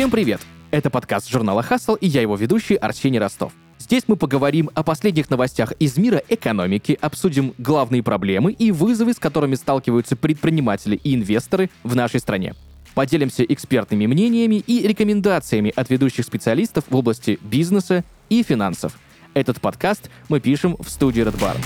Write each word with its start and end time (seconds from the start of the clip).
Всем 0.00 0.10
привет! 0.10 0.40
Это 0.70 0.88
подкаст 0.88 1.28
журнала 1.28 1.62
Хасл 1.62 1.94
и 1.94 2.06
я 2.06 2.22
его 2.22 2.34
ведущий 2.34 2.74
Арсений 2.74 3.18
Ростов. 3.18 3.52
Здесь 3.78 4.04
мы 4.06 4.16
поговорим 4.16 4.70
о 4.74 4.82
последних 4.82 5.28
новостях 5.28 5.72
из 5.72 5.98
мира 5.98 6.22
экономики, 6.26 6.96
обсудим 6.98 7.52
главные 7.58 8.02
проблемы 8.02 8.52
и 8.52 8.72
вызовы, 8.72 9.12
с 9.12 9.18
которыми 9.18 9.56
сталкиваются 9.56 10.16
предприниматели 10.16 10.96
и 10.96 11.14
инвесторы 11.14 11.68
в 11.84 11.94
нашей 11.94 12.18
стране. 12.18 12.54
Поделимся 12.94 13.44
экспертными 13.44 14.06
мнениями 14.06 14.64
и 14.66 14.88
рекомендациями 14.88 15.70
от 15.76 15.90
ведущих 15.90 16.24
специалистов 16.24 16.84
в 16.88 16.96
области 16.96 17.38
бизнеса 17.42 18.02
и 18.30 18.42
финансов. 18.42 18.98
Этот 19.34 19.60
подкаст 19.60 20.08
мы 20.30 20.40
пишем 20.40 20.78
в 20.80 20.88
студии 20.88 21.22
Red 21.22 21.38
Barn. 21.38 21.58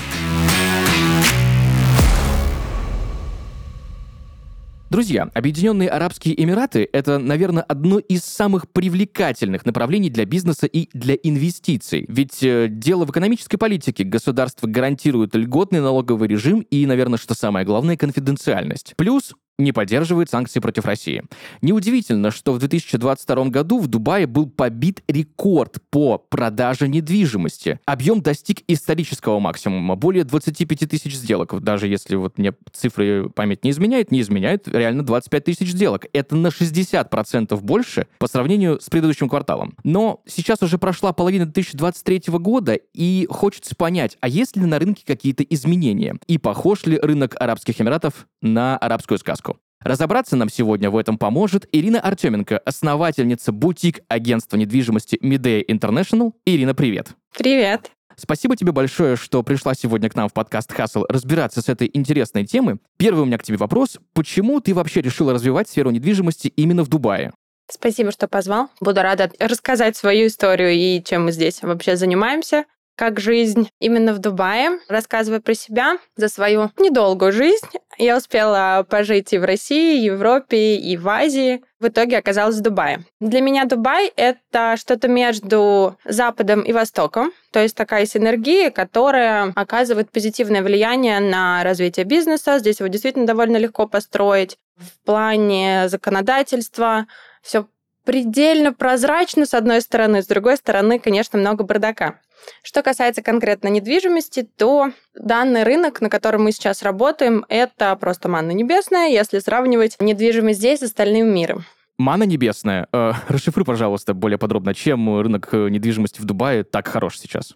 Друзья, 4.95 5.29
Объединенные 5.33 5.89
Арабские 5.89 6.41
Эмираты— 6.41 6.87
это, 6.93 7.19
наверное, 7.19 7.63
одно 7.63 7.99
из 7.99 8.23
самых 8.23 8.69
привлекательных 8.69 9.65
направлений 9.65 10.09
для 10.09 10.23
бизнеса 10.23 10.67
и 10.67 10.87
для 10.93 11.15
инвестиций. 11.15 12.05
Ведь 12.07 12.41
э, 12.41 12.69
дело 12.69 13.03
в 13.03 13.11
экономической 13.11 13.57
политике. 13.57 14.05
Государство 14.05 14.67
гарантирует 14.67 15.35
льготный 15.35 15.81
налоговый 15.81 16.29
режим 16.29 16.61
и, 16.61 16.85
наверное, 16.85 17.19
что 17.19 17.33
самое 17.33 17.65
главное, 17.65 17.97
конфиденциальность. 17.97 18.93
Плюс 18.95 19.33
не 19.57 19.71
поддерживает 19.71 20.29
санкции 20.29 20.59
против 20.59 20.85
России. 20.85 21.23
Неудивительно, 21.61 22.31
что 22.31 22.53
в 22.53 22.59
2022 22.59 23.45
году 23.45 23.79
в 23.79 23.87
Дубае 23.87 24.27
был 24.27 24.47
побит 24.47 25.01
рекорд 25.07 25.77
по 25.89 26.17
продаже 26.17 26.87
недвижимости. 26.87 27.79
Объем 27.85 28.21
достиг 28.21 28.61
исторического 28.67 29.39
максимума, 29.39 29.95
более 29.95 30.23
25 30.23 30.89
тысяч 30.89 31.15
сделок. 31.15 31.61
Даже 31.61 31.87
если 31.87 32.15
вот 32.15 32.37
мне 32.37 32.53
цифры 32.73 33.29
память 33.29 33.63
не 33.63 33.71
изменяет, 33.71 34.11
не 34.11 34.21
изменяет 34.21 34.67
реально 34.67 35.03
25 35.03 35.43
тысяч 35.43 35.71
сделок. 35.71 36.05
Это 36.13 36.35
на 36.35 36.47
60% 36.47 37.59
больше 37.61 38.07
по 38.19 38.27
сравнению 38.27 38.79
с 38.81 38.89
предыдущим 38.89 39.29
кварталом. 39.29 39.75
Но 39.83 40.21
сейчас 40.25 40.61
уже 40.61 40.77
прошла 40.77 41.13
половина 41.13 41.45
2023 41.45 42.23
года, 42.39 42.73
и 42.93 43.27
хочется 43.29 43.75
понять, 43.75 44.17
а 44.19 44.27
есть 44.27 44.57
ли 44.57 44.65
на 44.65 44.79
рынке 44.79 45.03
какие-то 45.05 45.43
изменения? 45.43 46.17
И 46.27 46.37
похож 46.37 46.85
ли 46.85 46.99
рынок 47.01 47.35
Арабских 47.39 47.79
Эмиратов 47.79 48.27
на 48.41 48.77
арабскую 48.77 49.17
сказку? 49.17 49.44
Разобраться 49.81 50.35
нам 50.35 50.49
сегодня 50.49 50.89
в 50.89 50.97
этом 50.97 51.17
поможет 51.17 51.67
Ирина 51.71 51.99
Артеменко, 51.99 52.57
основательница 52.59 53.51
бутик-агентства 53.51 54.57
недвижимости 54.57 55.15
Midea 55.21 55.63
International. 55.65 56.33
Ирина, 56.45 56.73
привет. 56.73 57.09
Привет. 57.37 57.91
Спасибо 58.17 58.55
тебе 58.55 58.71
большое, 58.71 59.15
что 59.17 59.43
пришла 59.43 59.73
сегодня 59.73 60.09
к 60.09 60.15
нам 60.15 60.29
в 60.29 60.33
подкаст 60.33 60.71
Хасл 60.71 61.03
разбираться 61.09 61.61
с 61.61 61.69
этой 61.69 61.89
интересной 61.93 62.45
темой. 62.45 62.77
Первый 62.97 63.23
у 63.23 63.25
меня 63.25 63.37
к 63.37 63.43
тебе 63.43 63.57
вопрос. 63.57 63.99
Почему 64.13 64.61
ты 64.61 64.73
вообще 64.73 65.01
решила 65.01 65.33
развивать 65.33 65.67
сферу 65.67 65.91
недвижимости 65.91 66.47
именно 66.47 66.83
в 66.83 66.87
Дубае? 66.87 67.33
Спасибо, 67.69 68.11
что 68.11 68.27
позвал. 68.27 68.69
Буду 68.79 69.01
рада 69.01 69.31
рассказать 69.39 69.97
свою 69.97 70.27
историю 70.27 70.71
и 70.71 71.03
чем 71.03 71.25
мы 71.25 71.31
здесь 71.31 71.61
вообще 71.61 71.97
занимаемся 71.97 72.65
как 72.95 73.19
жизнь 73.19 73.69
именно 73.79 74.13
в 74.13 74.19
Дубае. 74.19 74.79
Рассказывая 74.87 75.39
про 75.39 75.53
себя, 75.53 75.97
за 76.15 76.29
свою 76.29 76.71
недолгую 76.79 77.31
жизнь, 77.31 77.67
я 77.97 78.17
успела 78.17 78.85
пожить 78.89 79.33
и 79.33 79.37
в 79.37 79.45
России, 79.45 80.05
и 80.05 80.09
в 80.09 80.15
Европе, 80.15 80.75
и 80.75 80.97
в 80.97 81.07
Азии. 81.07 81.61
В 81.79 81.87
итоге 81.87 82.17
оказалась 82.17 82.55
в 82.55 82.61
Дубае. 82.61 83.05
Для 83.19 83.41
меня 83.41 83.65
Дубай— 83.65 84.11
это 84.15 84.75
что-то 84.77 85.07
между 85.07 85.97
Западом 86.05 86.61
и 86.61 86.73
Востоком, 86.73 87.31
то 87.51 87.59
есть 87.61 87.75
такая 87.75 88.05
синергия, 88.05 88.71
которая 88.71 89.51
оказывает 89.55 90.11
позитивное 90.11 90.63
влияние 90.63 91.19
на 91.19 91.63
развитие 91.63 92.05
бизнеса. 92.05 92.59
Здесь 92.59 92.79
его 92.79 92.87
действительно 92.87 93.25
довольно 93.25 93.57
легко 93.57 93.87
построить. 93.87 94.57
В 94.77 95.05
плане 95.05 95.87
законодательства 95.87 97.07
все 97.41 97.67
предельно 98.05 98.71
прозрачно, 98.71 99.45
с 99.45 99.53
одной 99.53 99.81
стороны, 99.81 100.21
с 100.21 100.27
другой 100.27 100.57
стороны, 100.57 100.99
конечно, 100.99 101.37
много 101.37 101.63
бардака. 101.63 102.19
Что 102.63 102.83
касается 102.83 103.21
конкретно 103.21 103.67
недвижимости, 103.67 104.47
то 104.57 104.91
данный 105.13 105.63
рынок, 105.63 106.01
на 106.01 106.09
котором 106.09 106.43
мы 106.43 106.51
сейчас 106.51 106.83
работаем, 106.83 107.45
это 107.49 107.95
просто 107.95 108.29
манна 108.29 108.51
небесная, 108.51 109.09
если 109.09 109.39
сравнивать 109.39 109.97
недвижимость 109.99 110.59
здесь 110.59 110.79
с 110.79 110.83
остальным 110.83 111.33
миром. 111.33 111.65
Мана 111.97 112.23
небесная. 112.23 112.87
Э, 112.91 113.13
расшифруй, 113.27 113.65
пожалуйста, 113.65 114.13
более 114.13 114.37
подробно, 114.37 114.73
чем 114.73 115.19
рынок 115.19 115.49
э, 115.51 115.69
недвижимости 115.69 116.19
в 116.19 116.25
Дубае 116.25 116.63
так 116.63 116.87
хорош 116.87 117.19
сейчас? 117.19 117.55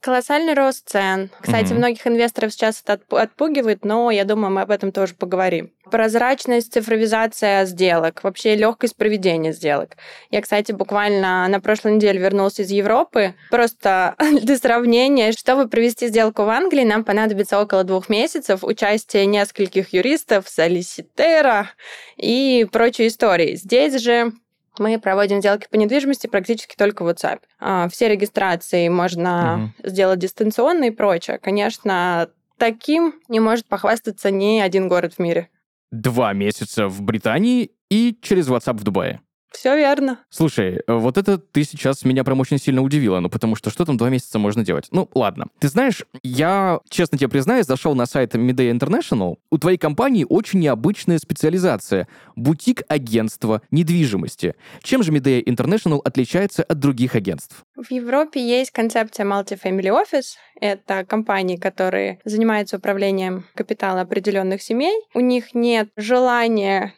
Колоссальный 0.00 0.54
рост 0.54 0.88
цен. 0.88 1.30
Кстати, 1.40 1.72
mm 1.72 1.78
многих 1.78 2.06
инвесторов 2.06 2.52
сейчас 2.52 2.82
это 2.84 3.00
отпугивает, 3.10 3.84
но 3.84 4.10
я 4.10 4.24
думаю, 4.24 4.52
мы 4.52 4.62
об 4.62 4.70
этом 4.70 4.92
тоже 4.92 5.14
поговорим. 5.14 5.72
Прозрачность, 5.90 6.72
цифровизация 6.72 7.64
сделок, 7.64 8.22
вообще 8.22 8.54
легкость 8.54 8.96
проведения 8.96 9.52
сделок. 9.52 9.96
Я, 10.30 10.42
кстати, 10.42 10.72
буквально 10.72 11.48
на 11.48 11.60
прошлой 11.60 11.94
неделе 11.94 12.20
вернулся 12.20 12.62
из 12.62 12.70
Европы. 12.70 13.34
Просто 13.50 14.14
для 14.42 14.56
сравнения, 14.56 15.32
чтобы 15.32 15.68
провести 15.68 16.08
сделку 16.08 16.44
в 16.44 16.48
Англии, 16.48 16.84
нам 16.84 17.04
понадобится 17.04 17.60
около 17.60 17.84
двух 17.84 18.08
месяцев, 18.08 18.62
участие 18.62 19.26
нескольких 19.26 19.92
юристов, 19.92 20.48
солиситера 20.48 21.70
и 22.16 22.66
прочие 22.70 23.08
истории. 23.08 23.56
Здесь 23.56 24.00
же 24.00 24.32
мы 24.78 24.98
проводим 24.98 25.40
сделки 25.40 25.66
по 25.70 25.76
недвижимости 25.76 26.26
практически 26.26 26.74
только 26.76 27.04
в 27.04 27.08
WhatsApp. 27.08 27.40
А, 27.58 27.88
все 27.88 28.08
регистрации 28.08 28.88
можно 28.88 29.72
угу. 29.78 29.88
сделать 29.88 30.18
дистанционно 30.18 30.84
и 30.84 30.90
прочее. 30.90 31.38
Конечно, 31.38 32.28
таким 32.56 33.14
не 33.28 33.40
может 33.40 33.66
похвастаться 33.66 34.30
ни 34.30 34.60
один 34.60 34.88
город 34.88 35.14
в 35.14 35.18
мире. 35.18 35.48
Два 35.90 36.32
месяца 36.32 36.88
в 36.88 37.00
Британии 37.02 37.70
и 37.90 38.16
через 38.20 38.48
WhatsApp 38.48 38.76
в 38.76 38.84
Дубае. 38.84 39.20
Все 39.50 39.76
верно. 39.76 40.20
Слушай, 40.30 40.80
вот 40.86 41.18
это 41.18 41.38
ты 41.38 41.64
сейчас 41.64 42.04
меня 42.04 42.24
прям 42.24 42.40
очень 42.40 42.58
сильно 42.58 42.82
удивила, 42.82 43.20
ну 43.20 43.28
потому 43.28 43.56
что 43.56 43.70
что 43.70 43.84
там 43.84 43.96
два 43.96 44.10
месяца 44.10 44.38
можно 44.38 44.64
делать? 44.64 44.88
Ну, 44.90 45.08
ладно. 45.14 45.46
Ты 45.58 45.68
знаешь, 45.68 46.04
я, 46.22 46.80
честно 46.88 47.18
тебе 47.18 47.28
признаюсь, 47.28 47.66
зашел 47.66 47.94
на 47.94 48.06
сайт 48.06 48.34
Midday 48.34 48.70
International. 48.70 49.36
У 49.50 49.58
твоей 49.58 49.78
компании 49.78 50.26
очень 50.28 50.60
необычная 50.60 51.18
специализация. 51.18 52.08
Бутик-агентство 52.36 53.62
недвижимости. 53.70 54.54
Чем 54.82 55.02
же 55.02 55.12
Midday 55.12 55.42
International 55.42 56.00
отличается 56.04 56.62
от 56.62 56.78
других 56.78 57.14
агентств? 57.14 57.64
В 57.76 57.90
Европе 57.90 58.46
есть 58.46 58.70
концепция 58.70 59.26
Multi-Family 59.26 59.90
Office. 59.90 60.36
Это 60.60 61.04
компании, 61.04 61.56
которые 61.56 62.20
занимаются 62.24 62.76
управлением 62.76 63.46
капитала 63.54 64.02
определенных 64.02 64.62
семей. 64.62 64.94
У 65.14 65.20
них 65.20 65.54
нет 65.54 65.88
желания 65.96 66.94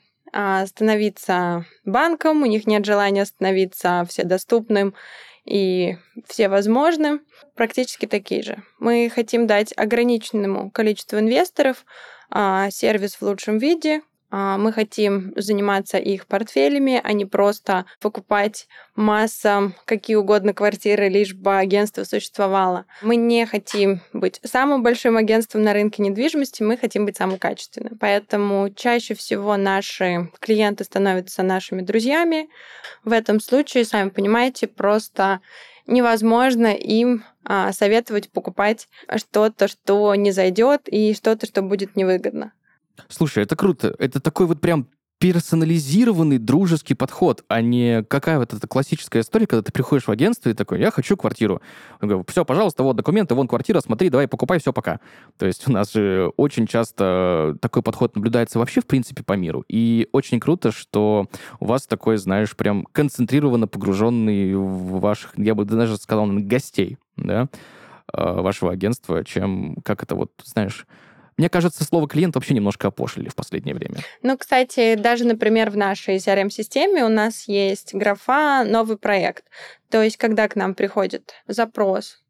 становиться 0.66 1.64
банком, 1.84 2.42
у 2.42 2.46
них 2.46 2.66
нет 2.66 2.84
желания 2.84 3.24
становиться 3.24 4.06
вседоступным 4.08 4.94
и 5.44 5.96
всевозможным, 6.28 7.22
практически 7.54 8.06
такие 8.06 8.42
же. 8.42 8.62
Мы 8.78 9.10
хотим 9.12 9.46
дать 9.46 9.72
ограниченному 9.76 10.70
количеству 10.70 11.18
инвесторов 11.18 11.84
а, 12.30 12.70
сервис 12.70 13.16
в 13.16 13.22
лучшем 13.22 13.58
виде, 13.58 13.98
а, 13.98 14.02
мы 14.30 14.72
хотим 14.72 15.32
заниматься 15.36 15.98
их 15.98 16.26
портфелями, 16.26 17.00
а 17.02 17.12
не 17.12 17.24
просто 17.24 17.84
покупать 18.00 18.68
массам 18.94 19.74
какие 19.84 20.16
угодно 20.16 20.54
квартиры, 20.54 21.08
лишь 21.08 21.34
бы 21.34 21.56
агентство 21.56 22.04
существовало. 22.04 22.84
Мы 23.02 23.16
не 23.16 23.46
хотим 23.46 24.00
быть 24.12 24.40
самым 24.44 24.82
большим 24.82 25.16
агентством 25.16 25.62
на 25.62 25.72
рынке 25.72 26.02
недвижимости, 26.02 26.62
мы 26.62 26.76
хотим 26.76 27.06
быть 27.06 27.16
самым 27.16 27.38
качественным. 27.38 27.96
Поэтому 27.98 28.70
чаще 28.70 29.14
всего 29.14 29.56
наши 29.56 30.30
клиенты 30.38 30.84
становятся 30.84 31.42
нашими 31.42 31.82
друзьями. 31.82 32.48
В 33.04 33.12
этом 33.12 33.40
случае, 33.40 33.84
сами 33.84 34.10
понимаете, 34.10 34.66
просто 34.66 35.40
невозможно 35.86 36.68
им 36.68 37.24
а, 37.44 37.72
советовать 37.72 38.30
покупать 38.30 38.88
что-то, 39.16 39.66
что 39.66 40.14
не 40.14 40.30
зайдет, 40.30 40.82
и 40.86 41.14
что-то, 41.14 41.46
что 41.46 41.62
будет 41.62 41.96
невыгодно. 41.96 42.52
Слушай, 43.08 43.44
это 43.44 43.56
круто. 43.56 43.94
Это 43.98 44.20
такой 44.20 44.46
вот 44.46 44.60
прям 44.60 44.88
персонализированный 45.20 46.38
дружеский 46.38 46.94
подход, 46.94 47.44
а 47.46 47.60
не 47.60 48.02
какая 48.04 48.38
вот 48.38 48.54
эта 48.54 48.66
классическая 48.66 49.20
история, 49.20 49.46
когда 49.46 49.62
ты 49.62 49.70
приходишь 49.70 50.06
в 50.06 50.10
агентство 50.10 50.48
и 50.48 50.54
такой, 50.54 50.80
я 50.80 50.90
хочу 50.90 51.14
квартиру. 51.14 51.60
Я 52.00 52.08
говорю, 52.08 52.24
все, 52.26 52.42
пожалуйста, 52.46 52.82
вот 52.82 52.96
документы, 52.96 53.34
вон 53.34 53.46
квартира, 53.46 53.80
смотри, 53.80 54.08
давай 54.08 54.28
покупай, 54.28 54.58
все, 54.58 54.72
пока. 54.72 54.98
То 55.36 55.44
есть 55.44 55.68
у 55.68 55.72
нас 55.72 55.92
же 55.92 56.32
очень 56.38 56.66
часто 56.66 57.54
такой 57.60 57.82
подход 57.82 58.16
наблюдается 58.16 58.58
вообще, 58.58 58.80
в 58.80 58.86
принципе, 58.86 59.22
по 59.22 59.34
миру. 59.34 59.62
И 59.68 60.08
очень 60.12 60.40
круто, 60.40 60.72
что 60.72 61.28
у 61.60 61.66
вас 61.66 61.86
такой, 61.86 62.16
знаешь, 62.16 62.56
прям 62.56 62.86
концентрированно 62.90 63.68
погруженный 63.68 64.54
в 64.54 65.00
ваших, 65.00 65.34
я 65.36 65.54
бы 65.54 65.66
даже 65.66 65.98
сказал, 65.98 66.28
гостей, 66.30 66.96
да, 67.16 67.50
э, 68.14 68.40
вашего 68.40 68.72
агентства, 68.72 69.22
чем, 69.22 69.76
как 69.84 70.02
это 70.02 70.14
вот, 70.14 70.32
знаешь, 70.44 70.86
мне 71.40 71.48
кажется, 71.48 71.84
слово 71.84 72.06
клиент 72.06 72.34
вообще 72.34 72.52
немножко 72.52 72.88
опошлили 72.88 73.30
в 73.30 73.34
последнее 73.34 73.74
время. 73.74 73.96
Ну, 74.20 74.36
кстати, 74.36 74.94
даже, 74.94 75.24
например, 75.24 75.70
в 75.70 75.76
нашей 75.76 76.16
CRM-системе 76.16 77.02
у 77.02 77.08
нас 77.08 77.48
есть 77.48 77.94
графа 77.94 78.62
«Новый 78.62 78.98
проект». 78.98 79.46
То 79.88 80.02
есть, 80.02 80.18
когда 80.18 80.48
к 80.48 80.54
нам 80.54 80.74
приходит 80.74 81.32
запрос 81.46 82.20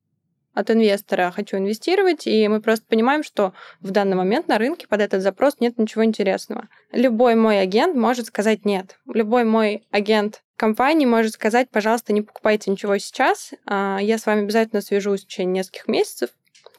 от 0.55 0.71
инвестора 0.71 1.33
«хочу 1.35 1.57
инвестировать», 1.57 2.29
и 2.29 2.47
мы 2.47 2.61
просто 2.61 2.87
понимаем, 2.89 3.25
что 3.25 3.53
в 3.81 3.91
данный 3.91 4.15
момент 4.15 4.47
на 4.47 4.59
рынке 4.59 4.87
под 4.87 5.01
этот 5.01 5.23
запрос 5.23 5.57
нет 5.59 5.77
ничего 5.77 6.05
интересного. 6.05 6.69
Любой 6.93 7.35
мой 7.35 7.61
агент 7.61 7.97
может 7.97 8.27
сказать 8.27 8.65
«нет». 8.65 9.01
Любой 9.13 9.43
мой 9.43 9.89
агент 9.91 10.45
компании 10.55 11.07
может 11.07 11.33
сказать, 11.33 11.69
пожалуйста, 11.69 12.13
не 12.13 12.23
покупайте 12.23 12.71
ничего 12.71 12.97
сейчас, 12.99 13.55
а, 13.67 13.99
я 14.01 14.19
с 14.19 14.27
вами 14.27 14.43
обязательно 14.43 14.83
свяжусь 14.83 15.25
в 15.25 15.27
течение 15.27 15.63
нескольких 15.63 15.89
месяцев, 15.89 16.31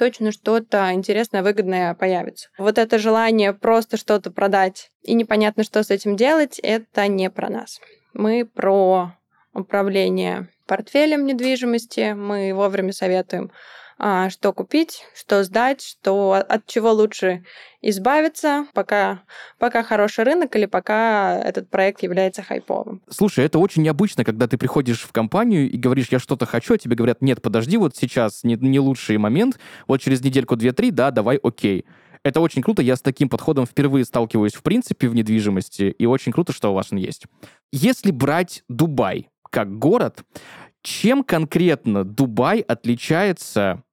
точно 0.02 0.32
что-то 0.32 0.92
интересное, 0.94 1.44
выгодное 1.44 1.94
появится. 1.94 2.50
Вот 2.58 2.80
это 2.80 2.98
желание 2.98 3.54
просто 3.54 3.98
что-то 3.98 4.32
продать 4.32 4.90
и 5.04 5.14
непонятно, 5.14 5.64
что 5.64 5.84
с 5.84 5.92
этим 5.92 6.16
делать, 6.16 6.58
это 6.58 7.08
не 7.08 7.30
про 7.30 7.52
нас. 7.52 7.80
Мы 8.12 8.44
про 8.44 9.12
управление 9.54 10.48
портфелем 10.66 11.28
недвижимости, 11.28 12.14
мы 12.14 12.52
вовремя 12.52 12.94
советуем 12.94 13.52
что 14.30 14.52
купить, 14.54 15.04
что 15.16 15.44
сдать, 15.44 15.82
что 15.82 16.34
от 16.34 16.66
чего 16.66 16.92
лучше 16.92 17.44
избавиться, 17.82 18.66
пока, 18.74 19.22
пока 19.60 19.84
хороший 19.84 20.24
рынок 20.24 20.56
или 20.56 20.66
пока 20.66 21.40
этот 21.40 21.70
проект 21.70 22.02
является 22.02 22.42
хайповым. 22.42 23.04
Слушай, 23.10 23.46
это 23.46 23.60
очень 23.60 23.84
необычно, 23.84 24.24
когда 24.24 24.48
ты 24.48 24.58
приходишь 24.58 25.02
в 25.02 25.12
компанию 25.12 25.70
и 25.70 25.78
говоришь, 25.78 26.08
я 26.10 26.20
что-то 26.20 26.46
хочу, 26.46 26.74
а 26.74 26.78
тебе 26.78 26.96
говорят, 26.96 27.22
нет, 27.22 27.42
подожди, 27.42 27.78
вот 27.78 27.96
сейчас 27.96 28.44
не, 28.44 28.56
не 28.56 28.80
лучший 28.80 29.18
момент, 29.18 29.60
вот 29.88 30.02
через 30.02 30.24
недельку, 30.24 30.56
две-три, 30.56 30.90
да, 30.92 31.12
давай, 31.12 31.38
окей. 31.38 31.86
Это 32.24 32.40
очень 32.40 32.62
круто, 32.62 32.82
я 32.82 32.96
с 32.96 33.02
таким 33.02 33.30
подходом 33.30 33.66
впервые 33.66 34.06
сталкиваюсь 34.06 34.54
в 34.54 34.64
принципе 34.64 35.10
в 35.10 35.16
недвижимости, 35.16 35.96
и 35.98 36.06
очень 36.06 36.32
круто, 36.32 36.54
что 36.54 36.72
у 36.72 36.74
вас 36.74 36.88
он 36.92 36.98
есть. 36.98 37.26
Если 37.72 38.12
брать 38.12 38.64
Дубай 38.68 39.30
как 39.50 39.78
город, 39.78 40.24
чем 40.82 41.24
конкретно 41.24 42.04
Дубай 42.04 42.60
отличается 42.60 43.84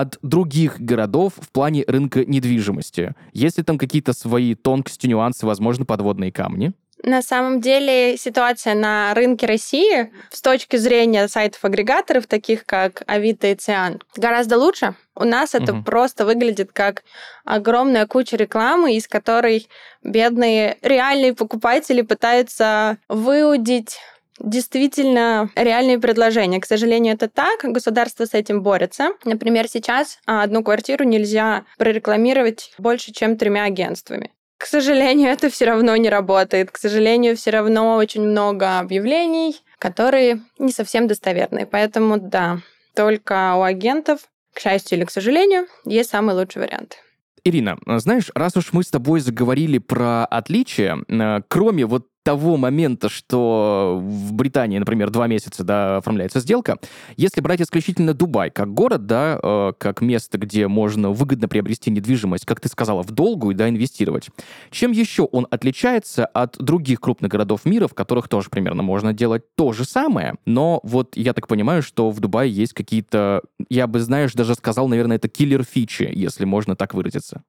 от 0.00 0.18
других 0.22 0.80
городов 0.80 1.34
в 1.40 1.50
плане 1.50 1.84
рынка 1.86 2.24
недвижимости? 2.24 3.14
Есть 3.32 3.58
ли 3.58 3.62
там 3.64 3.78
какие-то 3.78 4.12
свои 4.12 4.56
тонкости, 4.56 5.06
нюансы, 5.06 5.46
возможно, 5.46 5.84
подводные 5.84 6.32
камни? 6.32 6.72
На 7.04 7.22
самом 7.22 7.60
деле 7.60 8.16
ситуация 8.16 8.74
на 8.74 9.14
рынке 9.14 9.46
России 9.46 10.10
с 10.30 10.40
точки 10.42 10.76
зрения 10.76 11.28
сайтов-агрегаторов, 11.28 12.26
таких 12.26 12.66
как 12.66 13.02
Авито 13.06 13.48
и 13.48 13.54
Циан, 13.54 14.00
гораздо 14.16 14.58
лучше. 14.58 14.96
У 15.14 15.24
нас 15.24 15.54
это 15.54 15.74
угу. 15.74 15.84
просто 15.84 16.24
выглядит 16.24 16.72
как 16.72 17.04
огромная 17.44 18.06
куча 18.06 18.36
рекламы, 18.36 18.96
из 18.96 19.06
которой 19.06 19.68
бедные 20.02 20.78
реальные 20.82 21.34
покупатели 21.34 22.02
пытаются 22.02 22.98
выудить 23.08 23.98
действительно 24.38 25.50
реальные 25.54 25.98
предложения. 25.98 26.60
К 26.60 26.66
сожалению, 26.66 27.14
это 27.14 27.28
так. 27.28 27.60
Государство 27.62 28.24
с 28.24 28.34
этим 28.34 28.62
борется. 28.62 29.12
Например, 29.24 29.68
сейчас 29.68 30.18
а, 30.26 30.42
одну 30.42 30.62
квартиру 30.62 31.04
нельзя 31.04 31.64
прорекламировать 31.78 32.72
больше, 32.78 33.12
чем 33.12 33.36
тремя 33.36 33.64
агентствами. 33.64 34.30
К 34.58 34.66
сожалению, 34.66 35.30
это 35.30 35.50
все 35.50 35.66
равно 35.66 35.96
не 35.96 36.08
работает. 36.08 36.70
К 36.70 36.78
сожалению, 36.78 37.36
все 37.36 37.50
равно 37.50 37.96
очень 37.96 38.22
много 38.22 38.78
объявлений, 38.78 39.56
которые 39.78 40.40
не 40.58 40.72
совсем 40.72 41.06
достоверные. 41.06 41.66
Поэтому 41.66 42.18
да, 42.18 42.60
только 42.94 43.54
у 43.56 43.62
агентов, 43.62 44.20
к 44.54 44.60
счастью 44.60 44.98
или 44.98 45.04
к 45.04 45.10
сожалению, 45.10 45.66
есть 45.84 46.10
самый 46.10 46.34
лучший 46.34 46.62
вариант. 46.62 46.96
Ирина, 47.44 47.76
знаешь, 47.98 48.30
раз 48.34 48.56
уж 48.56 48.72
мы 48.72 48.82
с 48.82 48.88
тобой 48.88 49.20
заговорили 49.20 49.76
про 49.76 50.24
отличия, 50.24 50.98
э, 51.08 51.42
кроме 51.46 51.84
вот 51.84 52.06
того 52.24 52.56
момента, 52.56 53.08
что 53.08 54.00
в 54.02 54.32
Британии, 54.32 54.78
например, 54.78 55.10
два 55.10 55.26
месяца 55.26 55.62
да, 55.62 55.98
оформляется 55.98 56.40
сделка, 56.40 56.78
если 57.16 57.40
брать 57.40 57.60
исключительно 57.60 58.14
Дубай 58.14 58.50
как 58.50 58.72
город, 58.72 59.06
да, 59.06 59.38
э, 59.40 59.72
как 59.78 60.00
место, 60.00 60.38
где 60.38 60.66
можно 60.66 61.10
выгодно 61.10 61.48
приобрести 61.48 61.90
недвижимость, 61.90 62.46
как 62.46 62.60
ты 62.60 62.68
сказала, 62.68 63.02
в 63.02 63.10
долгую, 63.12 63.54
да, 63.54 63.68
инвестировать, 63.68 64.30
чем 64.70 64.90
еще 64.90 65.24
он 65.24 65.46
отличается 65.50 66.24
от 66.24 66.56
других 66.58 67.00
крупных 67.00 67.30
городов 67.30 67.66
мира, 67.66 67.86
в 67.86 67.94
которых 67.94 68.28
тоже 68.28 68.48
примерно 68.48 68.82
можно 68.82 69.12
делать 69.12 69.42
то 69.54 69.72
же 69.72 69.84
самое, 69.84 70.34
но 70.46 70.80
вот 70.82 71.16
я 71.16 71.34
так 71.34 71.46
понимаю, 71.46 71.82
что 71.82 72.10
в 72.10 72.20
Дубае 72.20 72.50
есть 72.50 72.72
какие-то, 72.72 73.42
я 73.68 73.86
бы, 73.86 74.00
знаешь, 74.00 74.32
даже 74.32 74.54
сказал, 74.54 74.88
наверное, 74.88 75.18
это 75.18 75.28
киллер-фичи, 75.28 76.10
если 76.10 76.46
можно 76.46 76.74
так 76.74 76.94
выразиться. 76.94 77.42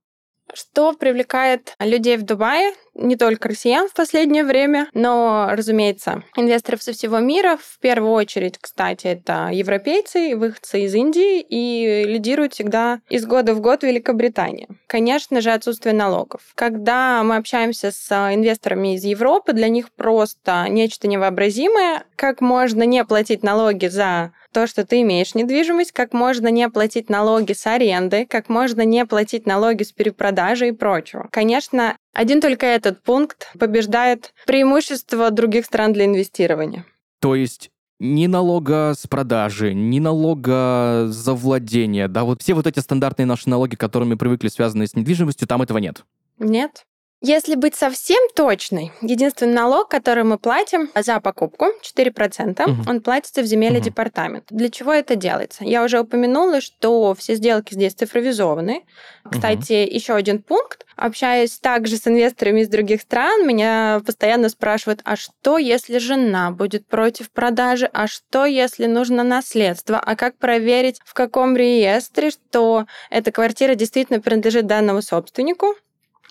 Что 0.54 0.94
привлекает 0.94 1.76
людей 1.80 2.18
в 2.18 2.24
Дубае, 2.24 2.74
не 2.96 3.16
только 3.16 3.50
россиян 3.50 3.88
в 3.88 3.94
последнее 3.94 4.44
время, 4.44 4.88
но, 4.94 5.50
разумеется, 5.52 6.24
инвесторов 6.36 6.82
со 6.82 6.94
всего 6.94 7.20
мира. 7.20 7.58
В 7.62 7.80
первую 7.80 8.14
очередь, 8.14 8.58
кстати, 8.60 9.08
это 9.08 9.50
европейцы, 9.52 10.36
выходцы 10.36 10.82
из 10.82 10.96
Индии, 10.96 11.42
и 11.42 12.04
лидируют 12.06 12.54
всегда 12.54 13.02
из 13.10 13.26
года 13.26 13.54
в 13.54 13.62
год 13.62 13.84
Великобритания. 13.84 14.68
Конечно 14.88 15.42
же, 15.42 15.52
отсутствие 15.52 15.94
налогов. 15.94 16.42
Когда 16.56 17.24
мы 17.24 17.36
общаемся 17.36 17.92
с 17.92 18.12
инвесторами 18.34 18.96
из 18.96 19.04
Европы, 19.04 19.54
для 19.54 19.68
них 19.68 19.92
просто 19.92 20.66
нечто 20.70 21.08
невообразимое, 21.08 22.06
как 22.16 22.42
можно 22.42 22.84
не 22.84 23.04
платить 23.04 23.44
налоги 23.44 23.88
за 23.88 24.32
то, 24.54 24.68
что 24.68 24.86
ты 24.86 25.02
имеешь 25.02 25.36
недвижимость, 25.36 25.92
как 25.92 26.14
можно 26.14 26.48
не 26.48 26.70
платить 26.70 27.10
налоги 27.10 27.52
с 27.52 27.68
аренды, 27.68 28.26
как 28.26 28.48
можно 28.48 28.84
не 28.86 29.06
платить 29.06 29.46
налоги 29.46 29.84
с 29.84 29.92
перепродажи 29.92 30.70
и 30.70 30.72
прочего. 30.72 31.28
Конечно, 31.30 31.98
один 32.16 32.40
только 32.42 32.66
этот 32.66 33.04
пункт 33.04 33.52
побеждает 33.60 34.34
преимущество 34.48 35.30
других 35.32 35.66
стран 35.66 35.94
для 35.94 36.06
инвестирования. 36.06 36.86
То 37.20 37.36
есть 37.36 37.72
ни 38.00 38.28
налога 38.28 38.94
с 38.98 39.06
продажи, 39.06 39.74
ни 39.74 40.00
налога 40.00 41.08
за 41.08 41.34
владение, 41.34 42.08
да, 42.08 42.24
вот 42.24 42.42
все 42.42 42.54
вот 42.54 42.68
эти 42.68 42.80
стандартные 42.80 43.26
наши 43.26 43.50
налоги, 43.50 43.76
которыми 43.76 44.16
привыкли, 44.16 44.48
связанные 44.48 44.88
с 44.88 44.96
недвижимостью, 44.96 45.48
там 45.48 45.62
этого 45.62 45.78
нет. 45.78 46.06
Нет. 46.40 46.86
Если 47.28 47.56
быть 47.56 47.74
совсем 47.74 48.20
точной, 48.36 48.92
единственный 49.02 49.54
налог, 49.54 49.90
который 49.90 50.24
мы 50.24 50.38
платим 50.38 50.92
за 50.94 51.20
покупку, 51.20 51.70
4%, 51.82 52.64
угу. 52.64 52.88
он 52.88 53.02
платится 53.02 53.42
в 53.42 53.46
земельный 53.46 53.80
угу. 53.80 53.86
департамент. 53.86 54.46
Для 54.52 54.70
чего 54.70 54.94
это 54.94 55.16
делается? 55.16 55.64
Я 55.64 55.84
уже 55.84 56.00
упомянула, 56.00 56.62
что 56.62 57.16
все 57.16 57.34
сделки 57.34 57.74
здесь 57.74 57.96
цифровизованы. 57.96 58.84
Кстати, 59.28 59.86
угу. 59.86 59.96
еще 59.96 60.14
один 60.14 60.44
пункт. 60.44 60.86
Общаясь 60.96 61.58
также 61.58 61.98
с 61.98 62.08
инвесторами 62.08 62.62
из 62.62 62.70
других 62.70 63.02
стран, 63.02 63.48
меня 63.48 64.04
постоянно 64.06 64.50
спрашивают, 64.50 65.02
а 65.04 65.16
что, 65.16 65.58
если 65.58 65.98
жена 65.98 66.52
будет 66.52 66.86
против 66.86 67.32
продажи? 67.32 67.90
А 67.92 68.06
что, 68.06 68.46
если 68.46 68.86
нужно 68.86 69.24
наследство? 69.24 70.00
А 70.00 70.16
как 70.16 70.38
проверить, 70.38 71.02
в 71.04 71.16
каком 71.16 71.58
реестре, 71.58 72.30
что 72.30 72.86
эта 73.10 73.32
квартира 73.32 73.74
действительно 73.74 74.22
принадлежит 74.22 74.68
данному 74.68 75.02
собственнику? 75.02 75.76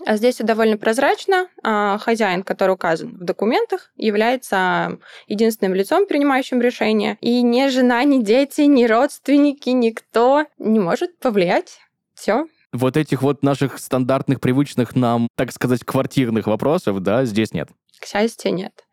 А 0.04 0.16
здесь 0.16 0.36
все 0.36 0.44
довольно 0.44 0.76
прозрачно. 0.76 1.48
А, 1.62 1.98
хозяин, 1.98 2.42
который 2.42 2.72
указан 2.72 3.16
в 3.16 3.24
документах, 3.24 3.92
является 3.96 4.98
единственным 5.28 5.74
лицом, 5.74 6.06
принимающим 6.06 6.60
решение. 6.60 7.16
И 7.20 7.42
ни 7.42 7.68
жена, 7.68 8.02
ни 8.04 8.22
дети, 8.22 8.62
ни 8.62 8.84
родственники, 8.84 9.70
никто 9.70 10.46
не 10.58 10.80
может 10.80 11.18
повлиять. 11.18 11.78
Все. 12.14 12.46
Вот 12.72 12.96
этих 12.96 13.22
вот 13.22 13.42
наших 13.42 13.78
стандартных, 13.78 14.40
привычных 14.40 14.96
нам, 14.96 15.28
так 15.36 15.52
сказать, 15.52 15.84
квартирных 15.84 16.46
вопросов, 16.46 17.00
да, 17.00 17.24
здесь 17.24 17.52
нет. 17.52 17.68
К 18.00 18.06
счастью, 18.06 18.52
нет. 18.54 18.84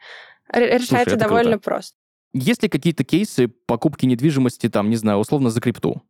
Решается 0.54 1.12
Слушай, 1.12 1.18
довольно 1.18 1.52
круто. 1.54 1.64
просто. 1.64 1.96
Есть 2.34 2.64
ли 2.64 2.70
какие-то 2.70 3.04
кейсы 3.04 3.48
покупки 3.48 4.06
недвижимости, 4.06 4.70
там, 4.70 4.90
не 4.90 4.96
знаю, 4.96 5.18
условно 5.18 5.50
за 5.50 5.60
крипту? 5.62 6.02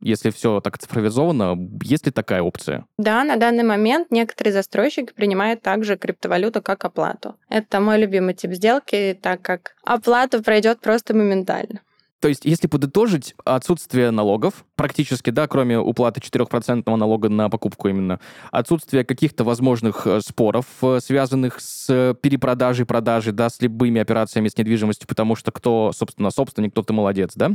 Если 0.00 0.30
все 0.30 0.60
так 0.60 0.78
цифровизовано, 0.78 1.56
есть 1.82 2.06
ли 2.06 2.12
такая 2.12 2.42
опция? 2.42 2.86
Да, 2.98 3.24
на 3.24 3.36
данный 3.36 3.64
момент 3.64 4.10
некоторые 4.10 4.52
застройщики 4.52 5.12
принимают 5.12 5.62
также 5.62 5.96
криптовалюту 5.96 6.62
как 6.62 6.84
оплату. 6.84 7.36
Это 7.48 7.80
мой 7.80 7.98
любимый 7.98 8.34
тип 8.34 8.52
сделки, 8.52 9.18
так 9.20 9.42
как 9.42 9.74
оплата 9.84 10.42
пройдет 10.42 10.80
просто 10.80 11.14
моментально. 11.14 11.80
То 12.20 12.28
есть, 12.28 12.44
если 12.44 12.66
подытожить, 12.66 13.34
отсутствие 13.44 14.10
налогов, 14.10 14.64
практически, 14.74 15.30
да, 15.30 15.46
кроме 15.46 15.78
уплаты 15.78 16.20
4% 16.20 16.96
налога 16.96 17.28
на 17.28 17.48
покупку 17.48 17.88
именно, 17.88 18.18
отсутствие 18.50 19.04
каких-то 19.04 19.44
возможных 19.44 20.06
э, 20.06 20.20
споров, 20.20 20.66
э, 20.82 20.98
связанных 21.00 21.60
с 21.60 22.16
перепродажей, 22.20 22.86
продажей, 22.86 23.32
да, 23.32 23.48
с 23.48 23.60
любыми 23.60 24.00
операциями 24.00 24.48
с 24.48 24.56
недвижимостью, 24.56 25.06
потому 25.06 25.36
что 25.36 25.52
кто, 25.52 25.92
собственно, 25.94 26.30
собственник, 26.30 26.72
кто-то 26.72 26.92
молодец, 26.92 27.32
да. 27.36 27.52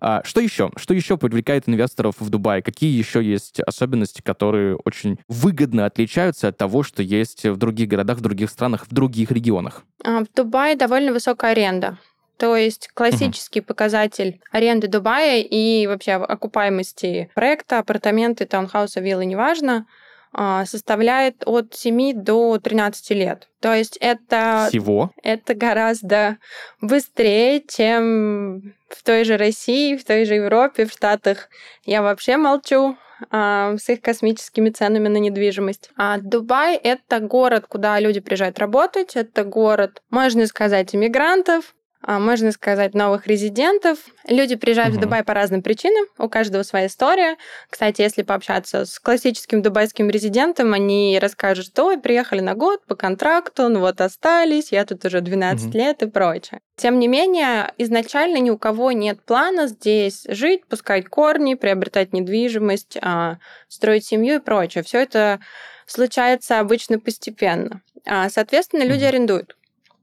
А 0.00 0.22
что 0.24 0.40
еще? 0.40 0.70
Что 0.76 0.94
еще 0.94 1.18
привлекает 1.18 1.68
инвесторов 1.68 2.14
в 2.18 2.30
Дубае? 2.30 2.62
Какие 2.62 2.96
еще 2.96 3.22
есть 3.22 3.60
особенности, 3.60 4.22
которые 4.22 4.76
очень 4.76 5.18
выгодно 5.28 5.84
отличаются 5.84 6.48
от 6.48 6.56
того, 6.56 6.82
что 6.82 7.02
есть 7.02 7.44
в 7.44 7.56
других 7.56 7.88
городах, 7.88 8.18
в 8.18 8.22
других 8.22 8.50
странах, 8.50 8.86
в 8.88 8.94
других 8.94 9.30
регионах? 9.30 9.84
А, 10.02 10.24
в 10.24 10.26
Дубае 10.34 10.76
довольно 10.76 11.12
высокая 11.12 11.52
аренда. 11.52 11.98
То 12.40 12.56
есть 12.56 12.88
классический 12.94 13.60
угу. 13.60 13.66
показатель 13.66 14.40
аренды 14.50 14.88
Дубая 14.88 15.42
и 15.42 15.86
вообще 15.86 16.12
окупаемости 16.12 17.30
проекта, 17.34 17.80
апартаменты, 17.80 18.46
таунхауса, 18.46 19.00
виллы, 19.00 19.26
неважно, 19.26 19.86
а, 20.32 20.64
составляет 20.64 21.42
от 21.44 21.74
7 21.74 22.14
до 22.14 22.58
13 22.58 23.10
лет. 23.10 23.48
То 23.60 23.74
есть 23.74 23.98
это... 24.00 24.68
Всего? 24.70 25.10
Это 25.22 25.52
гораздо 25.52 26.38
быстрее, 26.80 27.62
чем 27.68 28.74
в 28.88 29.02
той 29.04 29.24
же 29.24 29.36
России, 29.36 29.98
в 29.98 30.04
той 30.06 30.24
же 30.24 30.36
Европе, 30.36 30.86
в 30.86 30.92
Штатах. 30.92 31.50
Я 31.84 32.00
вообще 32.00 32.38
молчу 32.38 32.96
а, 33.30 33.76
с 33.76 33.86
их 33.90 34.00
космическими 34.00 34.70
ценами 34.70 35.08
на 35.08 35.18
недвижимость. 35.18 35.90
А 35.94 36.16
Дубай— 36.16 36.76
это 36.82 37.20
город, 37.20 37.66
куда 37.68 38.00
люди 38.00 38.20
приезжают 38.20 38.58
работать, 38.58 39.14
это 39.14 39.44
город, 39.44 40.00
можно 40.08 40.46
сказать, 40.46 40.94
иммигрантов, 40.94 41.74
можно 42.06 42.50
сказать, 42.52 42.94
новых 42.94 43.26
резидентов. 43.26 43.98
Люди 44.26 44.56
приезжают 44.56 44.92
угу. 44.92 44.98
в 44.98 45.02
Дубай 45.02 45.22
по 45.22 45.34
разным 45.34 45.62
причинам, 45.62 46.06
у 46.18 46.28
каждого 46.28 46.62
своя 46.62 46.86
история. 46.86 47.36
Кстати, 47.68 48.00
если 48.00 48.22
пообщаться 48.22 48.86
с 48.86 48.98
классическим 48.98 49.60
дубайским 49.60 50.08
резидентом, 50.08 50.72
они 50.72 51.18
расскажут, 51.20 51.66
что 51.66 51.96
приехали 51.98 52.40
на 52.40 52.54
год 52.54 52.84
по 52.86 52.94
контракту, 52.94 53.68
ну 53.68 53.80
вот 53.80 54.00
остались, 54.00 54.72
я 54.72 54.84
тут 54.86 55.04
уже 55.04 55.20
12 55.20 55.68
угу. 55.68 55.78
лет 55.78 56.02
и 56.02 56.06
прочее. 56.06 56.60
Тем 56.76 56.98
не 56.98 57.08
менее, 57.08 57.72
изначально 57.76 58.38
ни 58.38 58.48
у 58.48 58.56
кого 58.56 58.92
нет 58.92 59.22
плана 59.22 59.66
здесь 59.66 60.24
жить, 60.28 60.64
пускать 60.66 61.06
корни, 61.08 61.54
приобретать 61.54 62.14
недвижимость, 62.14 62.96
а, 63.02 63.36
строить 63.68 64.06
семью 64.06 64.36
и 64.36 64.40
прочее. 64.40 64.82
Все 64.82 65.00
это 65.00 65.40
случается 65.86 66.58
обычно 66.58 66.98
постепенно. 66.98 67.82
А, 68.06 68.30
соответственно, 68.30 68.84
люди 68.84 69.04
арендуют. 69.04 69.56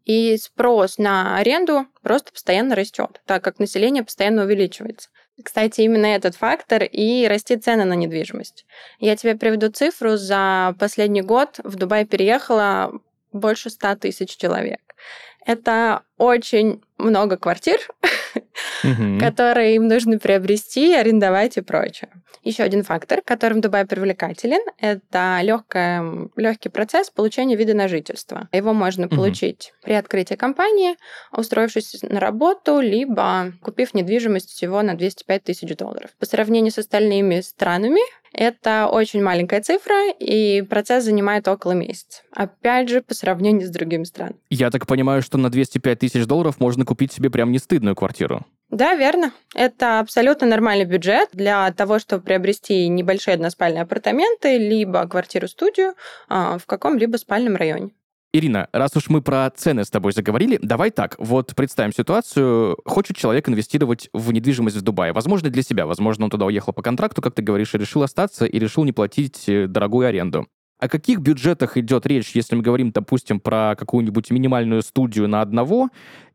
И 0.07 0.37
спрос 0.37 0.97
на 0.97 1.35
аренду 1.35 1.85
просто 2.01 2.31
постоянно 2.31 2.75
растет, 2.75 3.21
так 3.25 3.43
как 3.43 3.59
население 3.59 4.03
постоянно 4.03 4.45
увеличивается. 4.45 5.09
Кстати, 5.43 5.81
именно 5.81 6.05
этот 6.05 6.35
фактор 6.35 6.83
и 6.83 7.27
растет 7.27 7.65
цены 7.65 7.83
на 7.83 7.93
недвижимость. 7.93 8.65
Я 8.99 9.17
тебе 9.17 9.35
приведу 9.35 9.69
цифру. 9.69 10.15
За 10.15 10.73
последний 10.79 11.21
год 11.21 11.59
в 11.61 11.75
Дубай 11.75 12.05
переехало 12.05 13.01
больше 13.33 13.69
100 13.69 13.97
тысяч 13.97 14.37
человек. 14.37 14.79
Это 15.45 16.03
очень 16.17 16.81
много 16.97 17.35
квартир, 17.35 17.79
которые 19.19 19.75
им 19.75 19.87
нужно 19.87 20.19
приобрести, 20.19 20.93
арендовать 20.93 21.57
и 21.57 21.61
прочее. 21.61 22.09
Еще 22.43 22.63
один 22.63 22.83
фактор, 22.83 23.21
которым 23.21 23.61
Дубай 23.61 23.85
привлекателен, 23.85 24.61
это 24.79 25.39
легкая, 25.41 26.29
легкий 26.35 26.69
процесс 26.69 27.09
получения 27.09 27.55
вида 27.55 27.73
на 27.73 27.87
жительство. 27.87 28.47
Его 28.51 28.73
можно 28.73 29.07
получить 29.07 29.73
при 29.83 29.93
открытии 29.93 30.35
компании, 30.35 30.95
устроившись 31.31 32.01
на 32.03 32.19
работу, 32.19 32.79
либо 32.79 33.53
купив 33.61 33.93
недвижимость 33.93 34.51
всего 34.51 34.81
на 34.81 34.95
205 34.95 35.43
тысяч 35.43 35.75
долларов. 35.75 36.11
По 36.19 36.25
сравнению 36.25 36.71
с 36.71 36.77
остальными 36.77 37.41
странами, 37.41 38.01
это 38.33 38.87
очень 38.87 39.21
маленькая 39.21 39.61
цифра, 39.61 40.11
и 40.11 40.61
процесс 40.61 41.03
занимает 41.03 41.47
около 41.47 41.71
месяца. 41.71 42.21
Опять 42.35 42.89
же, 42.89 43.01
по 43.01 43.13
сравнению 43.13 43.67
с 43.67 43.71
другими 43.71 44.03
странами. 44.03 44.37
Я 44.49 44.69
так 44.69 44.87
понимаю, 44.87 45.21
что 45.21 45.37
на 45.37 45.49
205 45.49 45.99
тысяч 45.99 46.25
долларов 46.25 46.59
можно 46.59 46.85
купить 46.85 47.11
себе 47.11 47.29
прям 47.29 47.51
не 47.51 47.59
стыдную 47.59 47.95
квартиру. 47.95 48.45
Да, 48.69 48.95
верно. 48.95 49.31
Это 49.55 49.99
абсолютно 49.99 50.45
нормальный 50.45 50.85
бюджет 50.85 51.29
для 51.31 51.71
того, 51.71 51.99
чтобы 51.99 52.23
приобрести 52.23 52.87
небольшие 52.89 53.35
односпальные 53.35 53.83
апартаменты, 53.83 54.57
либо 54.57 55.07
квартиру-студию 55.07 55.93
а, 56.27 56.57
в 56.57 56.65
каком-либо 56.65 57.15
спальном 57.15 57.55
районе. 57.55 57.91
Ирина, 58.33 58.67
раз 58.73 58.95
уж 58.95 59.09
мы 59.09 59.21
про 59.21 59.49
цены 59.55 59.85
с 59.85 59.89
тобой 59.89 60.11
заговорили, 60.11 60.59
давай 60.61 60.91
так. 60.91 61.15
Вот 61.17 61.55
представим 61.55 61.93
ситуацию. 61.93 62.77
Хочет 62.85 63.15
человек 63.15 63.47
инвестировать 63.47 64.09
в 64.11 64.31
недвижимость 64.33 64.75
в 64.75 64.81
Дубае. 64.81 65.13
Возможно, 65.13 65.49
для 65.49 65.63
себя. 65.63 65.85
Возможно, 65.85 66.25
он 66.25 66.29
туда 66.29 66.45
уехал 66.45 66.73
по 66.73 66.81
контракту, 66.81 67.21
как 67.21 67.33
ты 67.33 67.41
говоришь, 67.41 67.73
и 67.73 67.77
решил 67.77 68.03
остаться, 68.03 68.45
и 68.45 68.59
решил 68.59 68.83
не 68.83 68.91
платить 68.91 69.47
э, 69.47 69.67
дорогую 69.67 70.07
аренду. 70.07 70.47
О 70.77 70.89
каких 70.89 71.19
бюджетах 71.19 71.77
идет 71.77 72.05
речь, 72.05 72.31
если 72.35 72.55
мы 72.55 72.61
говорим, 72.61 72.91
допустим, 72.91 73.39
про 73.39 73.75
какую-нибудь 73.75 74.29
минимальную 74.29 74.83
студию 74.83 75.27
на 75.27 75.41
одного, 75.41 75.89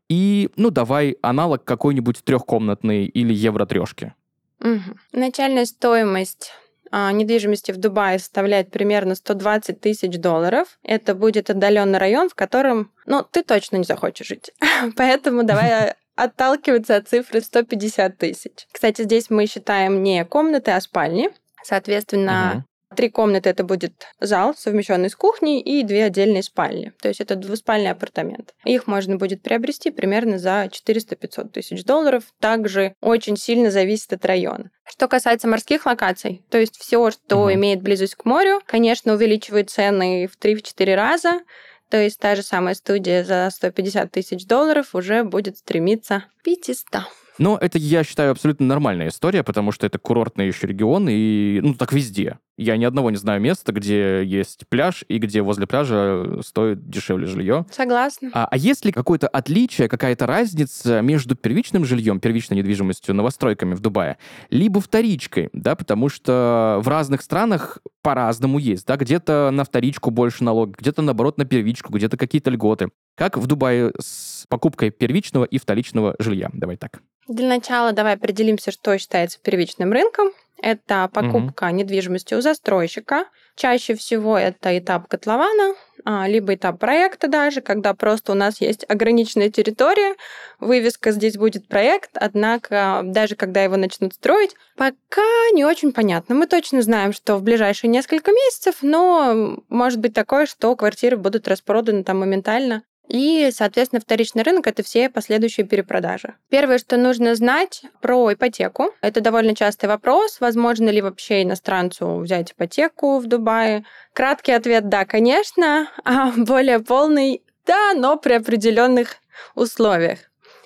и, 0.09 0.49
ну, 0.57 0.69
давай 0.69 1.15
аналог 1.21 1.63
какой-нибудь 1.63 2.23
трехкомнатной 2.23 3.05
или 3.05 3.33
евро-трешки? 3.33 4.13
Угу. 4.59 4.97
Начальная 5.13 5.65
стоимость 5.65 6.51
недвижимости 6.93 7.71
в 7.71 7.77
Дубае 7.77 8.19
составляет 8.19 8.69
примерно 8.71 9.15
120 9.15 9.81
тысяч 9.81 10.17
долларов. 10.19 10.79
Это 10.83 11.15
будет 11.15 11.49
отдаленный 11.49 11.97
район, 11.97 12.29
в 12.29 12.35
котором, 12.35 12.91
ну, 13.05 13.25
ты 13.29 13.43
точно 13.43 13.77
не 13.77 13.83
захочешь 13.83 14.27
жить. 14.27 14.51
Поэтому 14.95 15.43
давай 15.43 15.95
отталкиваться 16.15 16.95
от 16.95 17.07
цифры 17.07 17.41
150 17.41 18.17
тысяч. 18.17 18.67
Кстати, 18.71 19.01
здесь 19.01 19.29
мы 19.29 19.47
считаем 19.47 20.03
не 20.03 20.23
комнаты, 20.25 20.71
а 20.71 20.81
спальни. 20.81 21.29
Соответственно, 21.63 22.65
Три 22.95 23.09
комнаты 23.09 23.49
это 23.49 23.63
будет 23.63 24.07
зал, 24.19 24.55
совмещенный 24.55 25.09
с 25.09 25.15
кухней, 25.15 25.59
и 25.59 25.83
две 25.83 26.05
отдельные 26.05 26.43
спальни. 26.43 26.91
То 27.01 27.07
есть 27.07 27.21
это 27.21 27.35
двуспальный 27.35 27.91
апартамент. 27.91 28.53
Их 28.65 28.87
можно 28.87 29.17
будет 29.17 29.41
приобрести 29.41 29.91
примерно 29.91 30.37
за 30.37 30.65
400-500 30.65 31.49
тысяч 31.49 31.83
долларов. 31.83 32.23
Также 32.39 32.95
очень 33.01 33.37
сильно 33.37 33.71
зависит 33.71 34.13
от 34.13 34.25
района. 34.25 34.71
Что 34.85 35.07
касается 35.07 35.47
морских 35.47 35.85
локаций, 35.85 36.43
то 36.49 36.57
есть 36.57 36.77
все, 36.77 37.09
что 37.11 37.43
угу. 37.43 37.53
имеет 37.53 37.81
близость 37.81 38.15
к 38.15 38.25
морю, 38.25 38.61
конечно, 38.65 39.13
увеличивает 39.13 39.69
цены 39.69 40.27
в 40.27 40.37
3-4 40.37 40.95
раза. 40.95 41.41
То 41.89 42.01
есть 42.01 42.19
та 42.19 42.35
же 42.35 42.41
самая 42.41 42.73
студия 42.73 43.23
за 43.23 43.49
150 43.51 44.11
тысяч 44.11 44.45
долларов 44.45 44.95
уже 44.95 45.23
будет 45.23 45.57
стремиться 45.57 46.25
к 46.39 46.43
500. 46.43 47.03
Но 47.39 47.57
это, 47.59 47.77
я 47.77 48.03
считаю, 48.03 48.31
абсолютно 48.31 48.65
нормальная 48.65 49.07
история, 49.07 49.43
потому 49.43 49.71
что 49.71 49.87
это 49.87 49.97
курортный 49.97 50.47
еще 50.47 50.67
регион, 50.67 51.07
и, 51.09 51.59
ну, 51.61 51.73
так 51.73 51.91
везде. 51.93 52.37
Я 52.57 52.77
ни 52.77 52.85
одного 52.85 53.09
не 53.09 53.17
знаю 53.17 53.41
места, 53.41 53.71
где 53.71 54.23
есть 54.23 54.67
пляж, 54.69 55.03
и 55.07 55.17
где 55.17 55.41
возле 55.41 55.65
пляжа 55.65 56.41
стоит 56.45 56.87
дешевле 56.87 57.25
жилье. 57.25 57.65
Согласна. 57.71 58.29
А, 58.33 58.47
а 58.49 58.57
есть 58.57 58.85
ли 58.85 58.91
какое-то 58.91 59.27
отличие, 59.27 59.89
какая-то 59.89 60.27
разница 60.27 61.01
между 61.01 61.35
первичным 61.35 61.83
жильем, 61.83 62.19
первичной 62.19 62.57
недвижимостью, 62.57 63.15
новостройками 63.15 63.73
в 63.73 63.79
Дубае, 63.79 64.17
либо 64.51 64.81
вторичкой, 64.81 65.49
да, 65.53 65.75
потому 65.75 66.09
что 66.09 66.79
в 66.83 66.87
разных 66.87 67.23
странах 67.23 67.79
по-разному 68.03 68.59
есть, 68.59 68.85
да, 68.85 68.97
где-то 68.97 69.49
на 69.51 69.63
вторичку 69.63 70.11
больше 70.11 70.43
налог, 70.43 70.77
где-то, 70.77 71.01
наоборот, 71.01 71.37
на 71.37 71.45
первичку, 71.45 71.91
где-то 71.91 72.17
какие-то 72.17 72.51
льготы. 72.51 72.89
Как 73.15 73.37
в 73.37 73.47
Дубае 73.47 73.93
с 73.99 74.45
покупкой 74.47 74.91
первичного 74.91 75.45
и 75.45 75.57
вторичного 75.57 76.15
жилья? 76.19 76.49
Давай 76.53 76.77
так. 76.77 77.01
Для 77.27 77.47
начала 77.47 77.93
давай 77.93 78.15
определимся, 78.15 78.71
что 78.71 78.97
считается 78.97 79.39
первичным 79.41 79.91
рынком. 79.91 80.31
Это 80.63 81.09
покупка 81.13 81.65
угу. 81.65 81.75
недвижимости 81.75 82.33
у 82.35 82.41
застройщика. 82.41 83.25
Чаще 83.57 83.95
всего 83.95 84.37
это 84.37 84.77
этап 84.79 85.09
котлована, 85.09 85.75
а, 86.05 86.25
либо 86.25 86.55
этап 86.55 86.79
проекта 86.79 87.27
даже, 87.27 87.59
когда 87.59 87.93
просто 87.93 88.31
у 88.31 88.35
нас 88.35 88.61
есть 88.61 88.85
ограниченная 88.87 89.49
территория, 89.49 90.15
вывеска 90.61 91.11
здесь 91.11 91.35
будет 91.35 91.67
проект, 91.67 92.11
однако 92.15 93.01
даже 93.03 93.35
когда 93.35 93.61
его 93.61 93.75
начнут 93.75 94.13
строить, 94.13 94.55
пока 94.77 95.21
не 95.51 95.65
очень 95.65 95.91
понятно. 95.91 96.33
Мы 96.33 96.47
точно 96.47 96.81
знаем, 96.81 97.11
что 97.11 97.35
в 97.35 97.43
ближайшие 97.43 97.89
несколько 97.89 98.31
месяцев, 98.31 98.77
но 98.81 99.59
может 99.67 99.99
быть 99.99 100.13
такое, 100.13 100.45
что 100.45 100.73
квартиры 100.77 101.17
будут 101.17 101.49
распроданы 101.49 102.05
там 102.05 102.19
моментально 102.19 102.83
и, 103.07 103.49
соответственно, 103.51 103.99
вторичный 103.99 104.43
рынок— 104.43 104.65
это 104.67 104.81
все 104.81 105.09
последующие 105.09 105.65
перепродажи. 105.65 106.35
Первое, 106.49 106.77
что 106.77 106.97
нужно 106.97 107.35
знать 107.35 107.83
про 108.01 108.33
ипотеку. 108.33 108.91
Это 109.01 109.21
довольно 109.21 109.55
частый 109.55 109.89
вопрос. 109.89 110.39
Возможно 110.39 110.89
ли 110.89 111.01
вообще 111.01 111.43
иностранцу 111.43 112.19
взять 112.19 112.53
ипотеку 112.53 113.19
в 113.19 113.27
Дубае? 113.27 113.85
Краткий 114.13 114.53
ответ— 114.53 114.89
да, 114.89 115.05
конечно. 115.05 115.89
А 116.05 116.31
более 116.35 116.79
полный— 116.79 117.43
да, 117.65 117.93
но 117.93 118.17
при 118.17 118.33
определенных 118.33 119.17
условиях. 119.55 120.19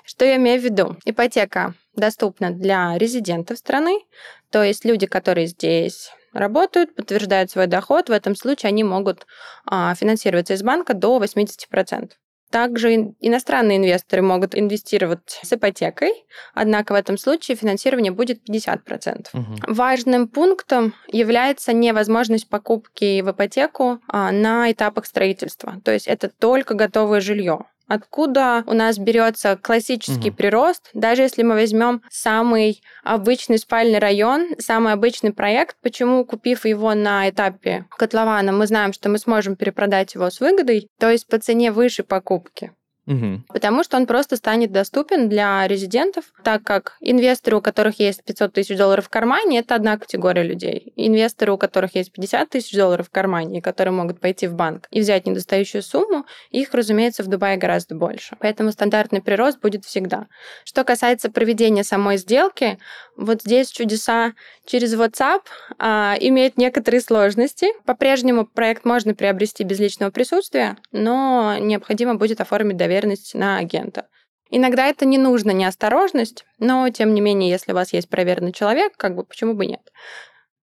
Что 0.03 0.25
я 0.25 0.37
имею 0.37 0.61
в 0.61 0.63
виду? 0.63 0.95
Ипотека 1.05 1.73
доступна 1.95 2.51
для 2.51 2.97
резидентов 2.97 3.57
страны, 3.57 3.99
то 4.51 4.63
есть 4.63 4.85
люди, 4.85 5.05
которые 5.05 5.47
здесь 5.47 6.11
работают, 6.31 6.95
подтверждают 6.95 7.51
свой 7.51 7.67
доход. 7.67 8.09
В 8.09 8.11
этом 8.11 8.35
случае 8.35 8.69
они 8.69 8.83
могут 8.83 9.25
а, 9.65 9.93
финансироваться 9.95 10.53
из 10.53 10.63
банка 10.63 10.93
до 10.93 11.21
80%. 11.21 12.11
Также 12.49 13.13
иностранные 13.19 13.77
инвесторы 13.77 14.21
могут 14.21 14.55
инвестировать 14.55 15.39
с 15.43 15.51
ипотекой, 15.51 16.11
однако 16.53 16.93
в 16.93 16.95
этом 16.95 17.17
случае 17.17 17.57
финансирование 17.57 18.11
будет 18.11 18.47
50%. 18.49 19.27
Угу. 19.33 19.43
Важным 19.67 20.27
пунктом 20.27 20.93
является 21.07 21.73
невозможность 21.73 22.49
покупки 22.49 23.21
в 23.21 23.31
ипотеку 23.31 23.99
а, 24.07 24.31
на 24.31 24.71
этапах 24.71 25.05
строительства. 25.05 25.81
То 25.83 25.91
есть 25.91 26.07
это 26.07 26.29
только 26.29 26.73
готовое 26.73 27.19
жилье. 27.19 27.65
Откуда 27.87 28.63
у 28.67 28.73
нас 28.73 28.97
берется 28.97 29.57
классический 29.57 30.29
угу. 30.29 30.37
прирост? 30.37 30.89
Даже 30.93 31.21
если 31.21 31.43
мы 31.43 31.55
возьмем 31.55 32.01
самый 32.09 32.81
обычный 33.03 33.57
спальный 33.57 33.99
район, 33.99 34.49
самый 34.59 34.93
обычный 34.93 35.33
проект, 35.33 35.77
почему, 35.81 36.25
купив 36.25 36.65
его 36.65 36.93
на 36.93 37.29
этапе 37.29 37.85
котлована, 37.97 38.51
мы 38.51 38.67
знаем, 38.67 38.93
что 38.93 39.09
мы 39.09 39.17
сможем 39.17 39.55
перепродать 39.55 40.15
его 40.15 40.29
с 40.29 40.39
выгодой, 40.39 40.89
то 40.99 41.09
есть 41.09 41.27
по 41.27 41.39
цене 41.39 41.71
выше 41.71 42.03
покупки. 42.03 42.71
Угу. 43.07 43.43
Потому 43.47 43.83
что 43.83 43.95
он 43.95 44.05
просто 44.05 44.35
станет 44.35 44.71
доступен 44.71 45.29
для 45.29 45.65
резидентов, 45.67 46.25
так 46.43 46.63
как 46.63 46.97
инвесторы, 46.99 47.57
у 47.57 47.61
которых 47.61 47.99
есть 47.99 48.23
500 48.23 48.53
тысяч 48.53 48.77
долларов 48.77 49.05
в 49.05 49.09
кармане, 49.09 49.59
это 49.59 49.75
одна 49.75 49.97
категория 49.97 50.43
людей. 50.43 50.91
Инвесторы, 50.97 51.53
у 51.53 51.57
которых 51.57 51.95
есть 51.95 52.11
50 52.11 52.49
тысяч 52.49 52.75
долларов 52.75 53.07
в 53.07 53.11
кармане, 53.11 53.59
и 53.59 53.61
которые 53.61 53.93
могут 53.93 54.19
пойти 54.19 54.47
в 54.47 54.55
банк 54.55 54.87
и 54.91 54.99
взять 54.99 55.25
недостающую 55.25 55.81
сумму, 55.81 56.25
их, 56.51 56.73
разумеется, 56.73 57.23
в 57.23 57.27
Дубае 57.27 57.55
гораздо 57.55 57.95
больше. 57.95 58.35
Поэтому 58.39 58.71
стандартный 58.71 59.21
прирост 59.21 59.61
будет 59.61 59.85
всегда. 59.85 60.27
Что 60.65 60.83
касается 60.83 61.31
проведения 61.31 61.85
самой 61.85 62.17
сделки, 62.17 62.77
вот 63.15 63.41
здесь 63.41 63.71
чудеса 63.71 64.33
через 64.65 64.93
WhatsApp 64.95 65.41
а, 65.79 66.15
имеют 66.19 66.57
некоторые 66.57 66.99
сложности. 66.99 67.67
По-прежнему 67.85 68.45
проект 68.45 68.83
можно 68.83 69.15
приобрести 69.15 69.63
без 69.63 69.79
личного 69.79 70.11
присутствия, 70.11 70.77
но 70.91 71.55
необходимо 71.57 72.15
будет 72.15 72.41
оформить 72.41 72.75
доверие 72.75 72.96
доверенность 72.97 73.35
на 73.35 73.57
агента. 73.57 74.07
Иногда 74.49 74.87
это 74.87 75.05
не 75.05 75.17
нужно, 75.17 75.51
неосторожность, 75.51 76.45
но 76.57 76.89
тем 76.89 77.13
не 77.13 77.21
менее, 77.21 77.49
если 77.49 77.73
у 77.73 77.75
вас 77.75 77.93
есть 77.93 78.09
проверенный 78.09 78.53
человек, 78.53 78.93
как 78.97 79.15
бы 79.15 79.23
почему 79.23 79.53
бы 79.53 79.65
нет. 79.65 79.81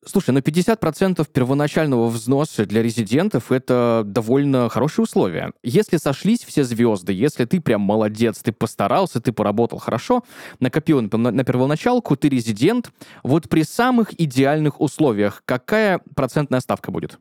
Слушай, 0.07 0.31
ну 0.31 0.39
50% 0.39 1.27
первоначального 1.31 2.09
взноса 2.09 2.65
для 2.65 2.83
резидентов— 2.83 3.53
это 3.53 4.03
довольно 4.07 4.69
хорошие 4.71 5.03
условия. 5.03 5.53
Если 5.63 5.99
сошлись 5.99 6.45
все 6.45 6.65
звезды, 6.65 7.13
если 7.13 7.45
ты 7.45 7.61
прям 7.61 7.83
молодец, 7.83 8.39
ты 8.39 8.53
постарался, 8.53 9.21
ты 9.21 9.33
поработал 9.33 9.79
хорошо, 9.79 10.23
накопил 10.61 11.03
на, 11.03 11.31
на 11.31 11.45
первоначалку, 11.45 12.17
ты 12.17 12.29
резидент, 12.29 12.91
вот 13.23 13.49
при 13.49 13.65
самых 13.65 14.19
идеальных 14.19 14.81
условиях 14.81 15.43
какая 15.45 16.01
процентная 16.15 16.61
ставка 16.61 16.91
будет? 16.91 17.19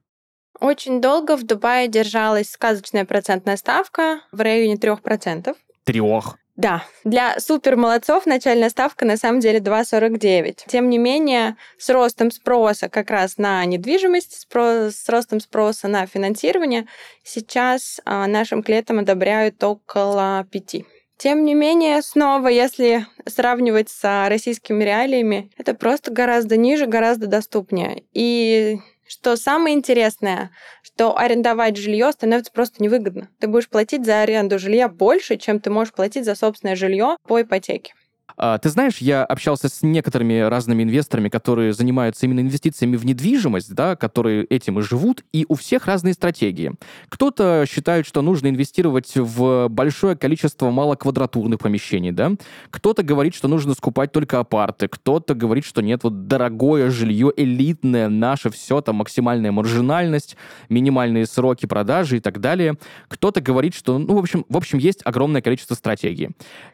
Очень 0.59 1.01
долго 1.01 1.37
в 1.37 1.43
Дубае 1.43 1.87
держалась 1.87 2.49
сказочная 2.49 3.05
процентная 3.05 3.57
ставка 3.57 4.21
в 4.31 4.41
районе 4.41 4.75
3%. 4.75 5.55
Трех? 5.83 6.37
Да, 6.57 6.83
для 7.03 7.39
супер 7.39 7.75
молодцов 7.75 8.25
начальная 8.25 8.69
ставка 8.69 9.05
на 9.05 9.15
самом 9.15 9.39
деле 9.39 9.59
2,49. 9.59 10.63
Тем 10.65 10.89
не 10.89 10.97
менее, 10.97 11.55
с 11.77 11.87
ростом 11.91 12.31
спроса 12.31 12.89
как 12.89 13.11
раз 13.11 13.37
на 13.37 13.63
недвижимость, 13.65 14.41
спрос, 14.41 14.95
с 14.95 15.07
ростом 15.07 15.39
спроса 15.39 15.87
на 15.87 16.07
финансирование 16.07 16.87
сейчас 17.23 18.01
а, 18.05 18.25
нашим 18.25 18.63
клиентам 18.63 18.97
одобряют 18.97 19.63
около 19.63 20.47
5. 20.51 20.83
Тем 21.17 21.45
не 21.45 21.53
менее, 21.53 22.01
снова, 22.01 22.47
если 22.47 23.05
сравнивать 23.27 23.89
с 23.89 24.27
российскими 24.27 24.83
реалиями, 24.83 25.51
это 25.57 25.75
просто 25.75 26.11
гораздо 26.11 26.57
ниже, 26.57 26.87
гораздо 26.87 27.27
доступнее. 27.27 28.03
И 28.13 28.79
что 29.07 29.35
самое 29.35 29.75
интересное, 29.75 30.51
что 30.81 31.17
арендовать 31.17 31.77
жилье 31.77 32.11
становится 32.11 32.51
просто 32.51 32.83
невыгодно. 32.83 33.29
Ты 33.39 33.47
будешь 33.47 33.69
платить 33.69 34.05
за 34.05 34.21
аренду 34.21 34.59
жилья 34.59 34.89
больше, 34.89 35.37
чем 35.37 35.59
ты 35.59 35.69
можешь 35.69 35.93
платить 35.93 36.25
за 36.25 36.35
собственное 36.35 36.75
жилье 36.75 37.17
по 37.27 37.41
ипотеке. 37.41 37.93
А, 38.37 38.59
ты 38.59 38.69
знаешь, 38.69 38.97
я 38.97 39.25
общался 39.25 39.67
с 39.67 39.81
некоторыми 39.81 40.39
разными 40.41 40.83
инвесторами, 40.83 41.29
которые 41.29 41.73
занимаются 41.73 42.25
именно 42.27 42.41
инвестициями 42.41 42.95
в 42.95 43.05
недвижимость, 43.05 43.73
да, 43.73 43.95
которые 43.95 44.45
этим 44.45 44.79
и 44.79 44.83
живут, 44.83 45.23
и 45.33 45.45
у 45.49 45.55
всех 45.55 45.87
разные 45.87 46.13
стратегии. 46.13 46.73
Кто-то 47.09 47.65
считает, 47.67 48.05
что 48.05 48.21
нужно 48.21 48.47
инвестировать 48.47 49.13
в 49.15 49.67
большое 49.69 50.15
количество 50.15 50.69
малоквадратурных 50.69 51.59
помещений, 51.59 52.11
да, 52.11 52.33
кто-то 52.69 53.01
говорит, 53.01 53.33
что 53.33 53.47
нужно 53.47 53.73
скупать 53.73 54.11
только 54.11 54.39
апарты, 54.39 54.87
кто-то 54.87 55.33
говорит, 55.33 55.65
что 55.65 55.81
нет, 55.81 56.03
вот 56.03 56.27
дорогое 56.27 56.91
жилье, 56.91 57.31
элитное, 57.35 58.07
наше 58.07 58.51
все, 58.51 58.81
там 58.81 58.97
максимальная 58.97 59.51
маржинальность, 59.51 60.37
минимальные 60.69 61.25
сроки 61.25 61.65
продажи 61.65 62.17
и 62.17 62.19
так 62.19 62.39
далее. 62.39 62.77
Кто-то 63.07 63.41
говорит, 63.41 63.73
что, 63.73 63.97
ну, 63.97 64.15
в 64.15 64.19
общем, 64.19 64.45
в 64.47 64.57
общем, 64.57 64.77
есть 64.77 65.01
огромное 65.03 65.41
количество 65.41 65.73
стратегий. 65.73 66.29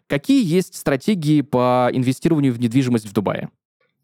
Какие 0.08 0.46
есть 0.46 0.76
стратегии 0.76 1.42
по 1.54 1.88
инвестированию 1.94 2.52
в 2.52 2.60
недвижимость 2.60 3.06
в 3.06 3.14
Дубае? 3.14 3.50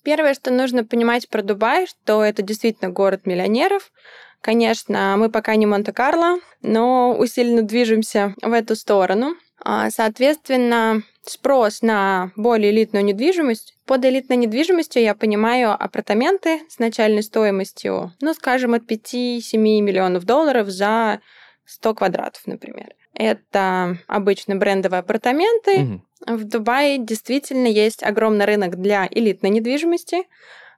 Первое, 0.03 0.35
что 0.35 0.51
нужно 0.51 0.85
понимать 0.85 1.27
про 1.29 1.41
Дубай, 1.41 1.87
что 1.87 2.23
это 2.23 2.43
действительно 2.43 2.91
город 2.91 3.25
миллионеров. 3.25 3.91
Конечно, 4.39 5.15
мы 5.17 5.31
пока 5.31 5.55
не 5.55 5.65
Монте-Карло, 5.65 6.37
но 6.61 7.17
усиленно 7.17 7.63
движемся 7.63 8.35
в 8.43 8.53
эту 8.53 8.75
сторону. 8.75 9.35
А, 9.65 9.89
соответственно, 9.89 11.01
спрос 11.23 11.81
на 11.81 12.31
более 12.35 12.71
элитную 12.71 13.03
недвижимость. 13.03 13.73
Под 13.87 14.05
элитной 14.05 14.37
недвижимостью 14.37 15.01
я 15.01 15.15
понимаю 15.15 15.71
апартаменты 15.71 16.61
с 16.69 16.77
начальной 16.77 17.23
стоимостью, 17.23 18.13
ну, 18.21 18.35
скажем, 18.35 18.75
от 18.75 18.83
5-7 18.83 19.57
миллионов 19.57 20.23
долларов 20.23 20.69
за 20.69 21.19
100 21.65 21.95
квадратов, 21.95 22.43
например. 22.45 22.89
Это 23.13 23.97
обычно 24.07 24.55
брендовые 24.55 24.99
апартаменты. 24.99 25.81
Угу. 25.81 26.35
В 26.37 26.43
Дубае 26.43 26.97
действительно 26.97 27.67
есть 27.67 28.03
огромный 28.03 28.45
рынок 28.45 28.79
для 28.79 29.07
элитной 29.09 29.49
недвижимости. 29.49 30.23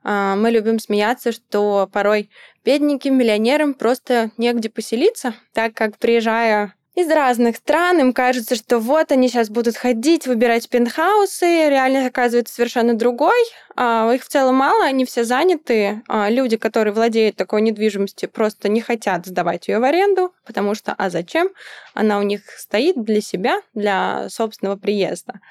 А, 0.03 0.35
мы 0.35 0.49
любим 0.49 0.79
смеяться, 0.79 1.31
что 1.31 1.89
порой 1.91 2.29
бедненьким 2.63 3.17
миллионерам 3.17 3.73
просто 3.73 4.31
негде 4.37 4.69
поселиться, 4.69 5.33
так 5.53 5.73
как 5.73 5.97
приезжая 5.97 6.73
из 7.01 7.09
разных 7.09 7.57
стран. 7.57 7.99
Им 7.99 8.13
кажется, 8.13 8.55
что 8.55 8.79
вот 8.79 9.11
они 9.11 9.27
сейчас 9.27 9.49
будут 9.49 9.75
ходить, 9.75 10.27
выбирать 10.27 10.69
пентхаусы. 10.69 11.69
Реальность 11.69 12.07
оказывается 12.07 12.53
совершенно 12.53 12.93
другой. 12.93 13.39
А, 13.75 14.11
их 14.13 14.23
в 14.23 14.27
целом 14.27 14.55
мало, 14.55 14.85
они 14.85 15.05
все 15.05 15.23
заняты. 15.23 16.01
А, 16.07 16.29
люди, 16.29 16.57
которые 16.57 16.93
владеют 16.93 17.35
такой 17.35 17.61
недвижимостью, 17.61 18.29
просто 18.29 18.69
не 18.69 18.81
хотят 18.81 19.25
сдавать 19.25 19.67
ее 19.67 19.79
в 19.79 19.83
аренду, 19.83 20.33
потому 20.45 20.75
что, 20.75 20.93
а 20.97 21.09
зачем? 21.09 21.49
Она 21.93 22.19
у 22.19 22.23
них 22.23 22.41
стоит 22.57 23.01
для 23.03 23.21
себя, 23.21 23.61
для 23.73 24.27
собственного 24.29 24.77
приезда. 24.77 25.41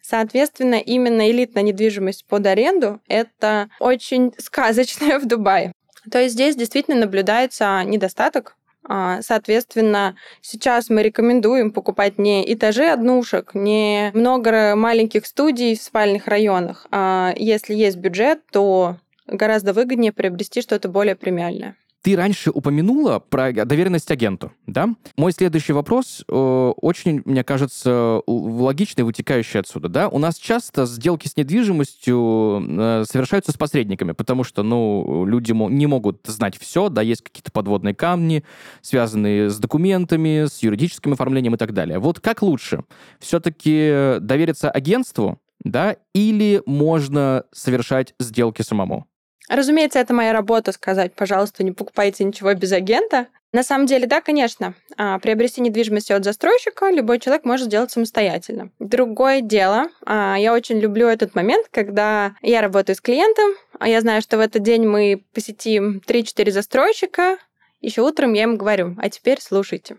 Соответственно, 0.00 0.76
именно 0.76 1.30
элитная 1.30 1.62
недвижимость 1.62 2.24
под 2.26 2.46
аренду– 2.46 3.00
это 3.08 3.68
очень 3.80 4.32
сказочная 4.38 5.18
в 5.18 5.26
Дубае. 5.26 5.72
То 6.10 6.20
есть 6.20 6.34
здесь 6.34 6.56
действительно 6.56 6.96
наблюдается 6.96 7.82
недостаток 7.84 8.56
соответственно, 8.88 10.16
сейчас 10.40 10.88
мы 10.88 11.02
рекомендуем 11.02 11.70
покупать 11.70 12.18
не 12.18 12.52
этажи 12.52 12.86
однушек, 12.86 13.54
не 13.54 14.10
много 14.14 14.74
маленьких 14.76 15.26
студий 15.26 15.76
в 15.76 15.82
спальных 15.82 16.26
районах. 16.26 16.86
А 16.90 17.32
если 17.36 17.74
есть 17.74 17.98
бюджет, 17.98 18.40
то 18.50 18.96
гораздо 19.26 19.72
выгоднее 19.72 20.12
приобрести 20.12 20.62
что-то 20.62 20.88
более 20.88 21.16
премиальное. 21.16 21.76
Ты 22.02 22.14
раньше 22.14 22.50
упомянула 22.50 23.18
про 23.18 23.52
доверенность 23.52 24.10
агенту, 24.10 24.52
да? 24.66 24.88
Мой 25.16 25.32
следующий 25.32 25.72
вопрос 25.72 26.24
э, 26.28 26.32
очень, 26.32 27.22
мне 27.24 27.42
кажется, 27.42 28.22
логичный, 28.26 29.02
вытекающий 29.02 29.58
отсюда, 29.58 29.88
да? 29.88 30.08
У 30.08 30.18
нас 30.18 30.36
часто 30.38 30.86
сделки 30.86 31.26
с 31.26 31.36
недвижимостью 31.36 32.64
э, 32.68 33.04
совершаются 33.04 33.50
с 33.50 33.56
посредниками, 33.56 34.12
потому 34.12 34.44
что, 34.44 34.62
ну, 34.62 35.24
люди 35.26 35.50
не 35.52 35.86
могут 35.88 36.20
знать 36.24 36.56
все, 36.56 36.88
да, 36.88 37.02
есть 37.02 37.22
какие-то 37.22 37.50
подводные 37.50 37.96
камни, 37.96 38.44
связанные 38.80 39.50
с 39.50 39.58
документами, 39.58 40.46
с 40.46 40.62
юридическим 40.62 41.14
оформлением 41.14 41.56
и 41.56 41.58
так 41.58 41.74
далее. 41.74 41.98
Вот 41.98 42.20
как 42.20 42.42
лучше? 42.42 42.84
Все-таки 43.18 44.18
довериться 44.20 44.70
агентству, 44.70 45.40
да, 45.64 45.96
или 46.14 46.62
можно 46.64 47.44
совершать 47.52 48.14
сделки 48.20 48.62
самому? 48.62 49.07
Разумеется, 49.48 49.98
это 49.98 50.12
моя 50.14 50.32
работа 50.32 50.72
сказать, 50.72 51.14
пожалуйста, 51.14 51.64
не 51.64 51.72
покупайте 51.72 52.24
ничего 52.24 52.52
без 52.54 52.72
агента. 52.72 53.26
На 53.52 53.62
самом 53.62 53.86
деле, 53.86 54.06
да, 54.06 54.20
конечно, 54.20 54.74
а, 54.98 55.18
приобрести 55.18 55.62
недвижимость 55.62 56.10
от 56.10 56.22
застройщика 56.22 56.90
любой 56.90 57.18
человек 57.18 57.46
может 57.46 57.68
сделать 57.68 57.90
самостоятельно. 57.90 58.70
Другое 58.78 59.40
дело, 59.40 59.86
а, 60.04 60.36
я 60.38 60.52
очень 60.52 60.78
люблю 60.78 61.08
этот 61.08 61.34
момент, 61.34 61.66
когда 61.70 62.34
я 62.42 62.60
работаю 62.60 62.94
с 62.94 63.00
клиентом, 63.00 63.54
а 63.78 63.88
я 63.88 64.02
знаю, 64.02 64.20
что 64.20 64.36
в 64.36 64.40
этот 64.40 64.62
день 64.62 64.86
мы 64.86 65.24
посетим 65.32 66.02
3-4 66.06 66.50
застройщика, 66.50 67.38
еще 67.80 68.02
утром 68.02 68.34
я 68.34 68.42
им 68.42 68.56
говорю, 68.56 68.96
а 68.98 69.08
теперь 69.08 69.40
слушайте. 69.40 69.96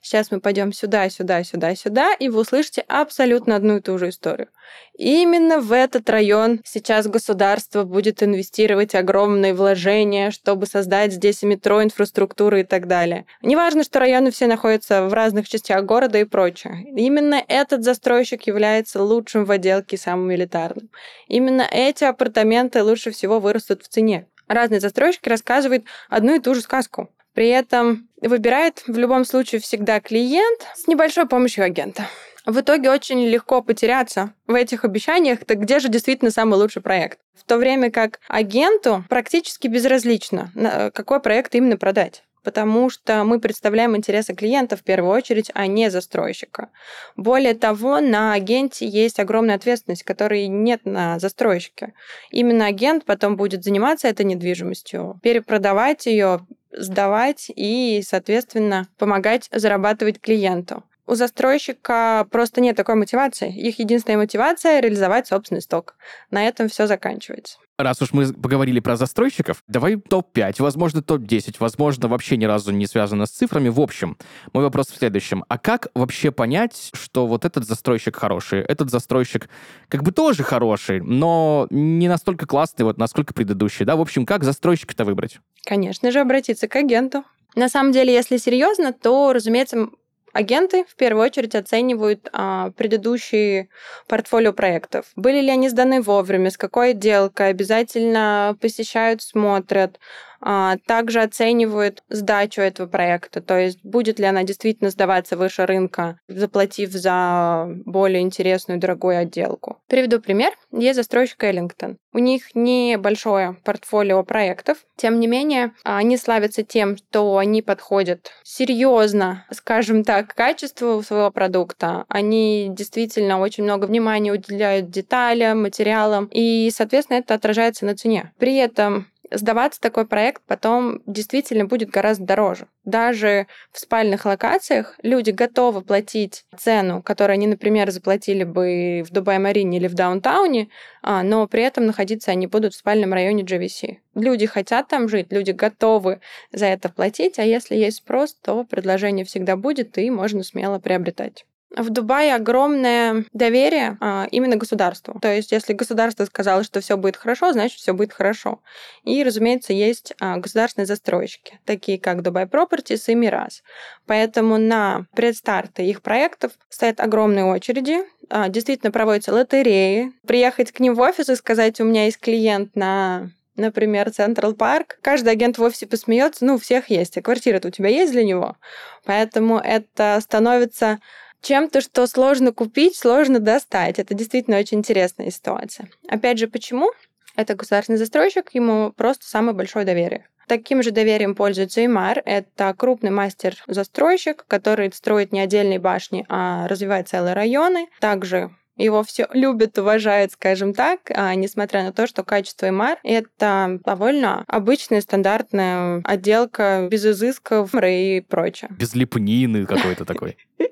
Сейчас 0.00 0.30
мы 0.30 0.40
пойдем 0.40 0.72
сюда, 0.72 1.08
сюда, 1.10 1.44
сюда, 1.44 1.74
сюда, 1.74 2.14
и 2.14 2.28
вы 2.28 2.40
услышите 2.40 2.82
абсолютно 2.88 3.56
одну 3.56 3.76
и 3.76 3.80
ту 3.80 3.98
же 3.98 4.08
историю. 4.08 4.48
И 4.96 5.22
именно 5.22 5.60
в 5.60 5.72
этот 5.72 6.08
район 6.10 6.60
сейчас 6.64 7.06
государство 7.06 7.84
будет 7.84 8.22
инвестировать 8.22 8.94
огромные 8.94 9.54
вложения, 9.54 10.30
чтобы 10.30 10.66
создать 10.66 11.12
здесь 11.12 11.42
метро, 11.42 11.82
инфраструктуру 11.82 12.58
и 12.58 12.64
так 12.64 12.86
далее. 12.86 13.26
Неважно, 13.42 13.82
что 13.82 13.98
районы 13.98 14.30
все 14.30 14.46
находятся 14.46 15.04
в 15.04 15.12
разных 15.12 15.48
частях 15.48 15.84
города 15.84 16.18
и 16.18 16.24
прочее. 16.24 16.84
Именно 16.94 17.42
этот 17.48 17.82
застройщик 17.82 18.46
является 18.46 19.02
лучшим 19.02 19.44
в 19.44 19.50
отделке 19.50 19.96
самым 19.96 20.34
элитарным. 20.34 20.90
Именно 21.28 21.66
эти 21.70 22.04
апартаменты 22.04 22.82
лучше 22.82 23.10
всего 23.10 23.40
вырастут 23.40 23.82
в 23.82 23.88
цене. 23.88 24.26
Разные 24.48 24.80
застройщики 24.80 25.28
рассказывают 25.28 25.84
одну 26.08 26.34
и 26.34 26.40
ту 26.40 26.54
же 26.54 26.60
сказку. 26.60 27.08
При 27.40 27.48
этом 27.48 28.06
выбирает 28.20 28.82
в 28.86 28.98
любом 28.98 29.24
случае 29.24 29.62
всегда 29.62 29.98
клиент 30.00 30.60
с 30.74 30.86
небольшой 30.86 31.26
помощью 31.26 31.64
агента. 31.64 32.06
В 32.44 32.60
итоге 32.60 32.90
очень 32.90 33.26
легко 33.26 33.62
потеряться 33.62 34.34
в 34.46 34.52
этих 34.52 34.84
обещаниях, 34.84 35.46
так 35.46 35.58
где 35.58 35.78
же 35.78 35.88
действительно 35.88 36.30
самый 36.30 36.56
лучший 36.56 36.82
проект. 36.82 37.18
В 37.34 37.44
то 37.44 37.56
время 37.56 37.90
как 37.90 38.20
агенту 38.28 39.06
практически 39.08 39.68
безразлично, 39.68 40.52
какой 40.92 41.18
проект 41.20 41.54
именно 41.54 41.78
продать 41.78 42.24
потому 42.42 42.88
что 42.88 43.24
мы 43.24 43.38
представляем 43.38 43.94
интересы 43.94 44.34
клиента 44.34 44.74
в 44.74 44.82
первую 44.82 45.12
очередь, 45.12 45.50
а 45.52 45.66
не 45.66 45.90
застройщика. 45.90 46.70
Более 47.14 47.52
того, 47.52 48.00
на 48.00 48.32
агенте 48.32 48.86
есть 48.86 49.20
огромная 49.20 49.56
ответственность, 49.56 50.04
которой 50.04 50.46
нет 50.46 50.86
на 50.86 51.18
застройщике. 51.18 51.92
Именно 52.30 52.64
агент 52.64 53.04
потом 53.04 53.36
будет 53.36 53.62
заниматься 53.62 54.08
этой 54.08 54.24
недвижимостью, 54.24 55.20
перепродавать 55.22 56.06
ее, 56.06 56.46
сдавать 56.80 57.50
и, 57.54 58.02
соответственно, 58.06 58.88
помогать 58.98 59.48
зарабатывать 59.52 60.20
клиенту. 60.20 60.82
У 61.10 61.16
застройщика 61.16 62.26
просто 62.30 62.60
нет 62.60 62.76
такой 62.76 62.94
мотивации. 62.94 63.52
Их 63.52 63.80
единственная 63.80 64.16
мотивация— 64.16 64.78
реализовать 64.80 65.26
собственный 65.26 65.60
сток. 65.60 65.96
На 66.30 66.46
этом 66.46 66.68
все 66.68 66.86
заканчивается. 66.86 67.58
Раз 67.78 68.00
уж 68.00 68.12
мы 68.12 68.32
поговорили 68.32 68.78
про 68.78 68.96
застройщиков, 68.96 69.64
давай 69.66 69.96
топ-5, 69.96 70.62
возможно, 70.62 71.02
топ-10, 71.02 71.56
возможно, 71.58 72.06
вообще 72.06 72.36
ни 72.36 72.44
разу 72.44 72.70
не 72.70 72.86
связано 72.86 73.26
с 73.26 73.30
цифрами. 73.30 73.70
В 73.70 73.80
общем, 73.80 74.18
мой 74.52 74.62
вопрос 74.62 74.88
в 74.88 74.98
следующем. 74.98 75.44
А 75.48 75.58
как 75.58 75.88
вообще 75.94 76.30
понять, 76.30 76.90
что 76.92 77.26
вот 77.26 77.44
этот 77.44 77.66
застройщик 77.66 78.14
хороший, 78.14 78.60
этот 78.60 78.90
застройщик 78.90 79.48
как 79.88 80.04
бы 80.04 80.12
тоже 80.12 80.44
хороший, 80.44 81.00
но 81.00 81.66
не 81.70 82.06
настолько 82.06 82.46
классный, 82.46 82.84
вот 82.84 82.98
насколько 82.98 83.34
предыдущий, 83.34 83.84
да? 83.84 83.96
В 83.96 84.00
общем, 84.00 84.26
как 84.26 84.44
застройщика-то 84.44 85.04
выбрать? 85.04 85.40
Конечно 85.64 86.12
же, 86.12 86.20
обратиться 86.20 86.68
к 86.68 86.76
агенту. 86.76 87.24
На 87.56 87.68
самом 87.68 87.92
деле, 87.92 88.12
если 88.12 88.36
серьезно, 88.36 88.92
то, 88.92 89.32
разумеется, 89.32 89.88
Агенты 90.32 90.84
в 90.84 90.94
первую 90.94 91.24
очередь 91.24 91.56
оценивают 91.56 92.28
а, 92.32 92.70
предыдущие 92.76 93.68
портфолио 94.06 94.52
проектов. 94.52 95.06
Были 95.16 95.40
ли 95.40 95.50
они 95.50 95.68
сданы 95.68 96.00
вовремя, 96.00 96.50
с 96.50 96.56
какой 96.56 96.90
отделкой, 96.90 97.48
обязательно 97.48 98.56
посещают, 98.60 99.22
смотрят, 99.22 99.98
также 100.40 101.20
оценивают 101.20 102.02
сдачу 102.08 102.60
этого 102.62 102.86
проекта, 102.86 103.40
то 103.40 103.58
есть 103.58 103.78
будет 103.82 104.18
ли 104.18 104.26
она 104.26 104.42
действительно 104.42 104.90
сдаваться 104.90 105.36
выше 105.36 105.66
рынка, 105.66 106.18
заплатив 106.28 106.90
за 106.92 107.66
более 107.84 108.22
интересную 108.22 108.80
дорогую 108.80 109.18
отделку. 109.18 109.78
Приведу 109.88 110.20
пример. 110.20 110.52
Есть 110.72 110.96
застройщик 110.96 111.42
Эллингтон. 111.44 111.98
У 112.12 112.18
них 112.18 112.54
небольшое 112.54 113.56
портфолио 113.64 114.22
проектов, 114.24 114.78
тем 114.96 115.20
не 115.20 115.26
менее, 115.26 115.72
они 115.84 116.16
славятся 116.16 116.62
тем, 116.62 116.96
что 116.96 117.38
они 117.38 117.62
подходят 117.62 118.32
серьезно, 118.42 119.46
скажем 119.52 120.04
так, 120.04 120.28
к 120.28 120.34
качеству 120.34 121.02
своего 121.02 121.30
продукта. 121.30 122.04
Они 122.08 122.68
действительно 122.70 123.38
очень 123.38 123.64
много 123.64 123.86
внимания 123.86 124.32
уделяют 124.32 124.90
деталям, 124.90 125.62
материалам, 125.62 126.28
и, 126.32 126.70
соответственно, 126.74 127.18
это 127.18 127.34
отражается 127.34 127.84
на 127.84 127.96
цене. 127.96 128.32
При 128.38 128.56
этом 128.56 129.06
сдаваться 129.30 129.80
такой 129.80 130.06
проект 130.06 130.42
потом 130.46 131.02
действительно 131.06 131.66
будет 131.66 131.90
гораздо 131.90 132.24
дороже. 132.24 132.68
Даже 132.84 133.46
в 133.72 133.78
спальных 133.78 134.24
локациях 134.24 134.96
люди 135.02 135.30
готовы 135.30 135.82
платить 135.82 136.44
цену, 136.56 137.02
которую 137.02 137.34
они, 137.34 137.46
например, 137.46 137.90
заплатили 137.90 138.44
бы 138.44 139.04
в 139.06 139.12
Дубай-Марине 139.12 139.78
или 139.78 139.88
в 139.88 139.94
Даунтауне, 139.94 140.68
а, 141.02 141.22
но 141.22 141.46
при 141.46 141.62
этом 141.62 141.86
находиться 141.86 142.30
они 142.30 142.46
будут 142.46 142.74
в 142.74 142.78
спальном 142.78 143.12
районе 143.12 143.44
GVC. 143.44 143.98
Люди 144.14 144.46
хотят 144.46 144.88
там 144.88 145.08
жить, 145.08 145.28
люди 145.30 145.52
готовы 145.52 146.20
за 146.52 146.66
это 146.66 146.88
платить, 146.88 147.38
а 147.38 147.44
если 147.44 147.76
есть 147.76 147.98
спрос, 147.98 148.34
то 148.34 148.64
предложение 148.64 149.24
всегда 149.24 149.56
будет, 149.56 149.98
и 149.98 150.10
можно 150.10 150.42
смело 150.42 150.78
приобретать. 150.78 151.44
В 151.76 151.90
Дубае 151.90 152.34
огромное 152.34 153.24
доверие 153.32 153.96
а, 154.00 154.26
именно 154.30 154.56
государству. 154.56 155.18
То 155.20 155.32
есть, 155.32 155.52
если 155.52 155.72
государство 155.72 156.24
сказало, 156.24 156.64
что 156.64 156.80
все 156.80 156.96
будет 156.96 157.16
хорошо, 157.16 157.52
значит, 157.52 157.78
все 157.78 157.92
будет 157.92 158.12
хорошо. 158.12 158.60
И, 159.04 159.22
разумеется, 159.22 159.72
есть 159.72 160.12
а, 160.20 160.38
государственные 160.38 160.86
застройщики, 160.86 161.60
такие 161.64 162.00
как 162.00 162.22
Дубай 162.22 162.46
Properties 162.46 163.04
и 163.06 163.14
Мирас. 163.14 163.62
Поэтому 164.06 164.58
на 164.58 165.06
предстарты 165.14 165.84
их 165.84 166.02
проектов 166.02 166.52
стоят 166.68 166.98
огромные 166.98 167.44
очереди. 167.44 167.98
А, 168.28 168.48
действительно 168.48 168.90
проводятся 168.90 169.32
лотереи. 169.32 170.12
Приехать 170.26 170.72
к 170.72 170.80
ним 170.80 170.94
в 170.94 171.00
офис 171.00 171.28
и 171.28 171.36
сказать, 171.36 171.80
у 171.80 171.84
меня 171.84 172.06
есть 172.06 172.18
клиент 172.18 172.74
на 172.74 173.30
например, 173.56 174.10
Централ 174.10 174.54
Парк, 174.54 174.98
каждый 175.02 175.32
агент 175.32 175.58
в 175.58 175.62
офисе 175.62 175.86
посмеется, 175.86 176.46
ну, 176.46 176.54
у 176.54 176.58
всех 176.58 176.88
есть, 176.88 177.18
а 177.18 177.22
квартира-то 177.22 177.68
у 177.68 177.70
тебя 177.70 177.90
есть 177.90 178.12
для 178.12 178.24
него. 178.24 178.56
Поэтому 179.04 179.58
это 179.58 180.18
становится 180.22 180.98
чем-то, 181.42 181.80
что 181.80 182.06
сложно 182.06 182.52
купить, 182.52 182.96
сложно 182.96 183.38
достать. 183.38 183.98
Это 183.98 184.14
действительно 184.14 184.58
очень 184.58 184.78
интересная 184.78 185.30
ситуация. 185.30 185.88
Опять 186.08 186.38
же, 186.38 186.48
почему? 186.48 186.90
Это 187.36 187.54
государственный 187.54 187.98
застройщик, 187.98 188.50
ему 188.52 188.92
просто 188.92 189.26
самое 189.26 189.54
большое 189.54 189.84
доверие. 189.84 190.26
Таким 190.46 190.82
же 190.82 190.90
доверием 190.90 191.36
пользуется 191.36 191.84
Имар. 191.84 192.22
Это 192.24 192.74
крупный 192.76 193.12
мастер-застройщик, 193.12 194.44
который 194.48 194.92
строит 194.92 195.30
не 195.30 195.40
отдельные 195.40 195.78
башни, 195.78 196.26
а 196.28 196.66
развивает 196.66 197.08
целые 197.08 197.34
районы. 197.34 197.86
Также 198.00 198.50
его 198.76 199.02
все 199.04 199.28
любят, 199.32 199.78
уважают, 199.78 200.32
скажем 200.32 200.74
так, 200.74 201.00
а, 201.14 201.34
несмотря 201.34 201.84
на 201.84 201.92
то, 201.92 202.06
что 202.06 202.24
качество 202.24 202.70
МР— 202.70 202.98
это 203.04 203.78
довольно 203.84 204.44
обычная 204.48 205.00
стандартная 205.02 206.00
отделка 206.02 206.88
без 206.90 207.04
изысков 207.04 207.72
и 207.74 208.24
прочее. 208.26 208.70
Без 208.72 208.94
лепнины 208.94 209.66
какой-то 209.66 210.04
такой. 210.04 210.36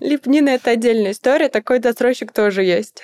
Лепнина— 0.00 0.48
это 0.50 0.70
отдельная 0.70 1.12
история, 1.12 1.48
такой 1.48 1.80
застройщик 1.80 2.32
тоже 2.32 2.64
есть. 2.64 3.02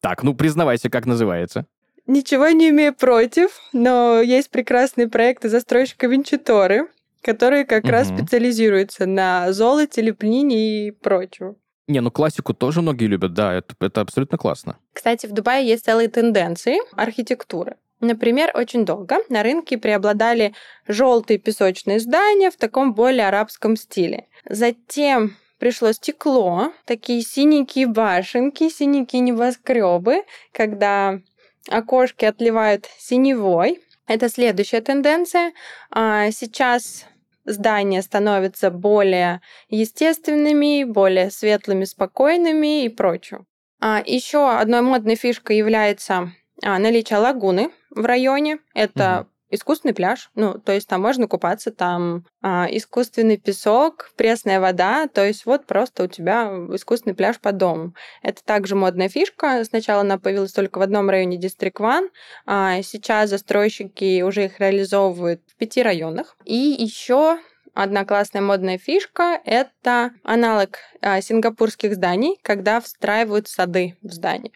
Так, 0.00 0.22
ну 0.22 0.34
признавайся, 0.34 0.90
как 0.90 1.06
называется. 1.06 1.66
Ничего 2.06 2.48
не 2.48 2.70
имею 2.70 2.94
против, 2.94 3.60
но 3.72 4.20
есть 4.20 4.50
прекрасные 4.50 5.08
проекты 5.08 5.48
застройщика 5.48 6.06
Винчиторы, 6.06 6.88
которые 7.22 7.64
как 7.64 7.84
угу. 7.84 7.92
раз 7.92 8.08
специализируются 8.08 9.06
на 9.06 9.52
золоте, 9.52 10.02
лепнине 10.02 10.88
и 10.88 10.90
прочем. 10.90 11.56
Не, 11.86 12.00
ну 12.00 12.10
классику 12.10 12.54
тоже 12.54 12.82
многие 12.82 13.06
любят, 13.06 13.34
да, 13.34 13.54
это, 13.54 13.74
это 13.80 14.00
абсолютно 14.00 14.38
классно. 14.38 14.78
Кстати, 14.92 15.26
в 15.26 15.32
Дубае 15.32 15.66
есть 15.66 15.84
целые 15.84 16.08
тенденции 16.08 16.78
архитектуры. 16.96 17.76
Например, 18.00 18.50
очень 18.54 18.86
долго 18.86 19.18
на 19.28 19.42
рынке 19.42 19.76
преобладали 19.76 20.54
желтые 20.88 21.38
песочные 21.38 22.00
здания 22.00 22.50
в 22.50 22.56
таком 22.56 22.94
более 22.94 23.28
арабском 23.28 23.76
стиле. 23.76 24.26
Затем 24.48 25.36
пришло 25.60 25.92
стекло, 25.92 26.72
такие 26.86 27.22
синенькие 27.22 27.86
башенки, 27.86 28.68
синенькие 28.68 29.20
небоскребы, 29.20 30.24
когда 30.52 31.20
окошки 31.68 32.24
отливают 32.24 32.86
синевой. 32.98 33.80
Это 34.08 34.28
следующая 34.28 34.80
тенденция. 34.80 35.52
А, 35.90 36.30
сейчас 36.32 37.04
здания 37.44 38.02
становятся 38.02 38.70
более 38.70 39.42
естественными, 39.68 40.82
более 40.84 41.30
светлыми, 41.30 41.84
спокойными 41.84 42.84
и 42.84 42.88
прочее. 42.88 43.44
А 43.80 44.02
еще 44.04 44.50
одной 44.50 44.80
модной 44.80 45.14
фишкой 45.14 45.58
является 45.58 46.32
а, 46.64 46.78
наличие 46.78 47.18
лагуны 47.18 47.70
в 47.90 48.04
районе. 48.04 48.58
Это 48.74 49.26
искусственный 49.50 49.94
пляж, 49.94 50.30
ну, 50.34 50.54
то 50.54 50.72
есть 50.72 50.88
там 50.88 51.02
можно 51.02 51.26
купаться, 51.26 51.70
там 51.70 52.24
а, 52.42 52.66
искусственный 52.70 53.36
песок, 53.36 54.10
пресная 54.16 54.60
вода, 54.60 55.08
то 55.08 55.26
есть 55.26 55.46
вот 55.46 55.66
просто 55.66 56.04
у 56.04 56.06
тебя 56.06 56.44
искусственный 56.72 57.14
пляж 57.14 57.38
под 57.40 57.56
домом. 57.56 57.94
Это 58.22 58.42
также 58.44 58.76
модная 58.76 59.08
фишка. 59.08 59.64
Сначала 59.64 60.00
она 60.02 60.18
появилась 60.18 60.52
только 60.52 60.78
в 60.78 60.82
одном 60.82 61.10
районе 61.10 61.38
District 61.38 61.76
One, 61.78 62.08
а 62.46 62.82
сейчас 62.82 63.30
застройщики 63.30 64.22
уже 64.22 64.46
их 64.46 64.60
реализовывают 64.60 65.42
в 65.46 65.56
пяти 65.56 65.82
районах. 65.82 66.36
И 66.44 66.54
еще 66.54 67.38
Одна 67.74 68.04
классная 68.04 68.42
модная 68.42 68.78
фишка— 68.78 69.40
это 69.44 70.10
аналог 70.24 70.78
а, 71.00 71.20
сингапурских 71.20 71.94
зданий, 71.94 72.38
когда 72.42 72.80
встраивают 72.80 73.48
сады 73.48 73.96
в 74.02 74.12
здание. 74.12 74.52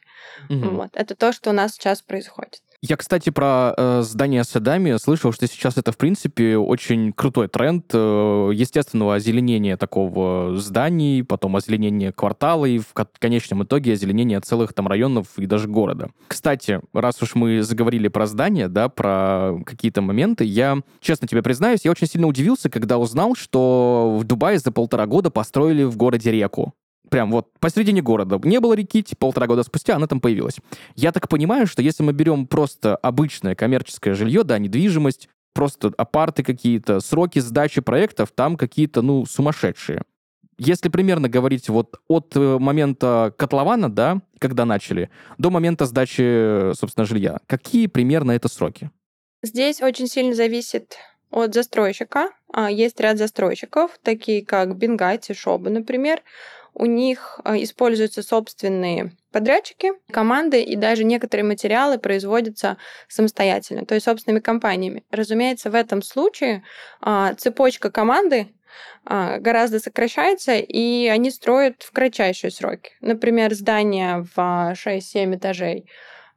Угу. 0.50 0.68
Вот. 0.70 0.90
Это 0.94 1.14
то, 1.14 1.32
что 1.32 1.50
у 1.50 1.52
нас 1.52 1.74
сейчас 1.74 2.02
происходит. 2.02 2.62
Я, 2.86 2.98
кстати, 2.98 3.30
про 3.30 3.72
э, 3.74 4.02
здания 4.02 4.44
с 4.44 4.50
садами 4.50 4.98
слышал, 4.98 5.32
что 5.32 5.46
сейчас 5.46 5.78
это, 5.78 5.90
в 5.90 5.96
принципе, 5.96 6.58
очень 6.58 7.14
крутой 7.14 7.48
тренд 7.48 7.86
э, 7.94 8.50
естественного 8.52 9.14
озеленения 9.14 9.78
такого 9.78 10.54
зданий, 10.58 11.24
потом 11.24 11.56
озеленения 11.56 12.12
квартала 12.12 12.66
и 12.66 12.78
в 12.78 12.92
конечном 13.18 13.64
итоге 13.64 13.94
озеленения 13.94 14.38
целых 14.42 14.74
там 14.74 14.86
районов 14.86 15.28
и 15.38 15.46
даже 15.46 15.66
города. 15.66 16.10
Кстати, 16.28 16.82
раз 16.92 17.22
уж 17.22 17.34
мы 17.34 17.62
заговорили 17.62 18.08
про 18.08 18.26
здания, 18.26 18.68
да, 18.68 18.90
про 18.90 19.54
какие-то 19.64 20.02
моменты, 20.02 20.44
я, 20.44 20.76
честно 21.00 21.26
тебе 21.26 21.42
признаюсь, 21.42 21.80
я 21.84 21.90
очень 21.90 22.06
сильно 22.06 22.26
удивился, 22.26 22.68
когда 22.68 22.98
узнал, 22.98 23.34
что 23.34 24.18
в 24.20 24.24
Дубае 24.24 24.58
за 24.58 24.72
полтора 24.72 25.06
года 25.06 25.30
построили 25.30 25.84
в 25.84 25.96
городе 25.96 26.30
реку 26.30 26.74
прям 27.14 27.30
вот 27.30 27.46
посередине 27.60 28.02
города. 28.02 28.40
Не 28.42 28.58
было 28.58 28.72
реки, 28.72 29.00
типа 29.00 29.20
полтора 29.20 29.46
года 29.46 29.62
спустя 29.62 29.94
она 29.94 30.08
там 30.08 30.18
появилась. 30.18 30.56
Я 30.96 31.12
так 31.12 31.28
понимаю, 31.28 31.68
что 31.68 31.80
если 31.80 32.02
мы 32.02 32.12
берем 32.12 32.48
просто 32.48 32.96
обычное 32.96 33.54
коммерческое 33.54 34.14
жилье, 34.14 34.42
да, 34.42 34.58
недвижимость, 34.58 35.28
просто 35.52 35.92
апарты 35.96 36.42
какие-то, 36.42 36.98
сроки 36.98 37.38
сдачи 37.38 37.82
проектов 37.82 38.32
там 38.34 38.56
какие-то, 38.56 39.00
ну, 39.00 39.26
сумасшедшие. 39.26 40.02
Если 40.58 40.88
примерно 40.88 41.28
говорить 41.28 41.68
вот 41.68 42.00
от 42.08 42.34
э, 42.34 42.58
момента 42.58 43.32
котлована, 43.38 43.88
да, 43.88 44.20
когда 44.40 44.64
начали, 44.64 45.08
до 45.38 45.50
момента 45.50 45.86
сдачи, 45.86 46.74
собственно, 46.74 47.04
жилья, 47.04 47.38
какие 47.46 47.86
примерно 47.86 48.32
это 48.32 48.48
сроки? 48.48 48.90
Здесь 49.40 49.80
очень 49.82 50.08
сильно 50.08 50.34
зависит 50.34 50.96
от 51.30 51.54
застройщика. 51.54 52.30
А, 52.52 52.68
есть 52.68 52.98
ряд 52.98 53.18
застройщиков, 53.18 54.00
такие 54.02 54.44
как 54.44 54.76
Бенгати, 54.76 55.32
Шоба, 55.32 55.70
например 55.70 56.20
у 56.74 56.86
них 56.86 57.40
а, 57.44 57.56
используются 57.56 58.22
собственные 58.22 59.12
подрядчики, 59.32 59.92
команды 60.10 60.62
и 60.62 60.76
даже 60.76 61.04
некоторые 61.04 61.44
материалы 61.44 61.98
производятся 61.98 62.76
самостоятельно, 63.08 63.86
то 63.86 63.94
есть 63.94 64.04
собственными 64.04 64.40
компаниями. 64.40 65.04
Разумеется, 65.10 65.70
в 65.70 65.74
этом 65.74 66.02
случае 66.02 66.62
а, 67.00 67.34
цепочка 67.34 67.90
команды 67.90 68.48
а, 69.04 69.38
гораздо 69.38 69.78
сокращается, 69.78 70.54
и 70.54 71.06
они 71.06 71.30
строят 71.30 71.82
в 71.82 71.92
кратчайшие 71.92 72.50
сроки. 72.50 72.92
Например, 73.00 73.54
здание 73.54 74.26
в 74.34 74.74
6-7 74.74 75.36
этажей 75.36 75.88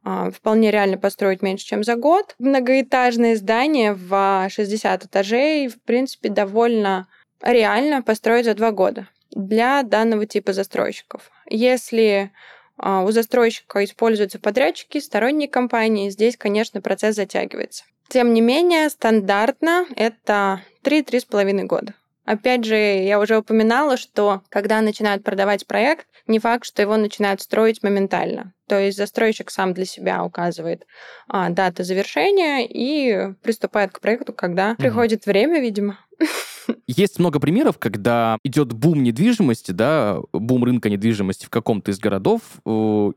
а, 0.04 0.30
вполне 0.30 0.70
реально 0.70 0.98
построить 0.98 1.42
меньше, 1.42 1.66
чем 1.66 1.82
за 1.82 1.96
год. 1.96 2.34
Многоэтажное 2.38 3.36
здание 3.36 3.94
в 3.94 4.48
60 4.50 5.04
этажей, 5.04 5.68
в 5.68 5.82
принципе, 5.82 6.28
довольно 6.28 7.08
реально 7.42 8.02
построить 8.02 8.44
за 8.44 8.54
два 8.54 8.70
года 8.72 9.08
для 9.30 9.82
данного 9.82 10.26
типа 10.26 10.52
застройщиков. 10.52 11.30
Если 11.48 12.30
а, 12.76 13.02
у 13.02 13.10
застройщика 13.10 13.84
используются 13.84 14.38
подрядчики, 14.38 14.98
сторонние 14.98 15.48
компании, 15.48 16.10
здесь, 16.10 16.36
конечно, 16.36 16.80
процесс 16.80 17.16
затягивается. 17.16 17.84
Тем 18.08 18.32
не 18.32 18.40
менее, 18.40 18.88
стандартно 18.88 19.86
это 19.94 20.62
3-3,5 20.84 21.64
года. 21.64 21.94
Опять 22.24 22.64
же, 22.64 22.76
я 22.76 23.20
уже 23.20 23.38
упоминала, 23.38 23.96
что 23.96 24.42
когда 24.50 24.80
начинают 24.82 25.24
продавать 25.24 25.66
проект, 25.66 26.06
не 26.26 26.38
факт, 26.38 26.66
что 26.66 26.82
его 26.82 26.96
начинают 26.98 27.40
строить 27.40 27.82
моментально. 27.82 28.52
То 28.66 28.78
есть 28.78 28.98
застройщик 28.98 29.50
сам 29.50 29.72
для 29.72 29.86
себя 29.86 30.22
указывает 30.22 30.86
а, 31.26 31.48
дату 31.48 31.84
завершения 31.84 32.66
и 32.68 33.32
приступает 33.42 33.92
к 33.92 34.00
проекту, 34.00 34.34
когда 34.34 34.72
угу. 34.72 34.76
приходит 34.76 35.24
время, 35.24 35.58
видимо. 35.60 35.98
Есть 36.86 37.18
много 37.18 37.40
примеров, 37.40 37.78
когда 37.78 38.38
идет 38.44 38.72
бум 38.72 39.02
недвижимости, 39.02 39.72
да, 39.72 40.18
бум 40.32 40.64
рынка 40.64 40.90
недвижимости 40.90 41.46
в 41.46 41.50
каком-то 41.50 41.90
из 41.90 41.98
городов. 41.98 42.40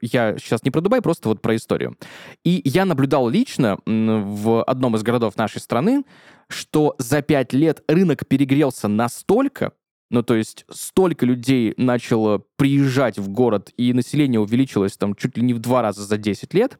Я 0.01 0.37
сейчас 0.37 0.63
не 0.63 0.71
про 0.71 0.81
Дубай, 0.81 1.01
просто 1.01 1.29
вот 1.29 1.41
про 1.41 1.55
историю. 1.55 1.97
И 2.43 2.61
я 2.63 2.85
наблюдал 2.85 3.27
лично 3.29 3.77
в 3.85 4.63
одном 4.63 4.95
из 4.95 5.03
городов 5.03 5.37
нашей 5.37 5.59
страны, 5.59 6.03
что 6.47 6.95
за 6.97 7.21
пять 7.21 7.53
лет 7.53 7.83
рынок 7.87 8.27
перегрелся 8.27 8.87
настолько, 8.87 9.73
ну, 10.09 10.23
то 10.23 10.35
есть 10.35 10.65
столько 10.69 11.25
людей 11.25 11.73
начало 11.77 12.43
приезжать 12.57 13.17
в 13.17 13.29
город, 13.29 13.71
и 13.77 13.93
население 13.93 14.41
увеличилось 14.41 14.97
там 14.97 15.15
чуть 15.15 15.37
ли 15.37 15.43
не 15.43 15.53
в 15.53 15.59
два 15.59 15.81
раза 15.81 16.03
за 16.03 16.17
10 16.17 16.53
лет, 16.53 16.77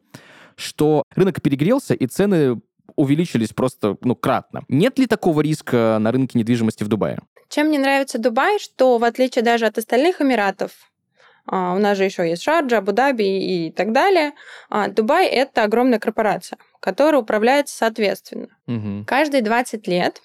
что 0.56 1.02
рынок 1.14 1.40
перегрелся, 1.40 1.94
и 1.94 2.06
цены 2.06 2.60
увеличились 2.96 3.50
просто, 3.50 3.96
ну, 4.02 4.14
кратно. 4.14 4.62
Нет 4.68 4.98
ли 4.98 5.06
такого 5.06 5.40
риска 5.40 5.98
на 6.00 6.12
рынке 6.12 6.38
недвижимости 6.38 6.84
в 6.84 6.88
Дубае? 6.88 7.18
Чем 7.48 7.68
мне 7.68 7.78
нравится 7.78 8.18
Дубай, 8.18 8.58
что 8.58 8.98
в 8.98 9.04
отличие 9.04 9.44
даже 9.44 9.66
от 9.66 9.78
остальных 9.78 10.20
Эмиратов, 10.20 10.72
а, 11.46 11.74
у 11.74 11.78
нас 11.78 11.98
же 11.98 12.04
еще 12.04 12.28
есть 12.28 12.42
Шарджа, 12.42 12.78
Абу-Даби 12.78 13.24
и 13.24 13.72
так 13.72 13.92
далее. 13.92 14.32
А, 14.70 14.88
Дубай— 14.88 15.26
это 15.28 15.64
огромная 15.64 15.98
корпорация, 15.98 16.58
которая 16.80 17.20
управляется 17.20 17.76
соответственно. 17.76 18.48
Угу. 18.66 19.04
Каждые 19.06 19.42
20 19.42 19.86
лет 19.88 20.22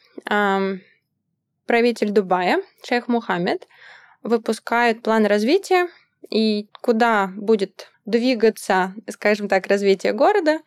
правитель 1.65 2.11
Дубая, 2.11 2.61
шейх 2.87 3.07
Мухаммед, 3.07 3.67
выпускает 4.23 5.03
план 5.03 5.25
развития 5.25 5.89
и 6.29 6.69
куда 6.81 7.31
будет 7.35 7.91
двигаться, 8.07 8.95
скажем 9.07 9.47
так, 9.47 9.67
развитие 9.67 10.13
города 10.13 10.61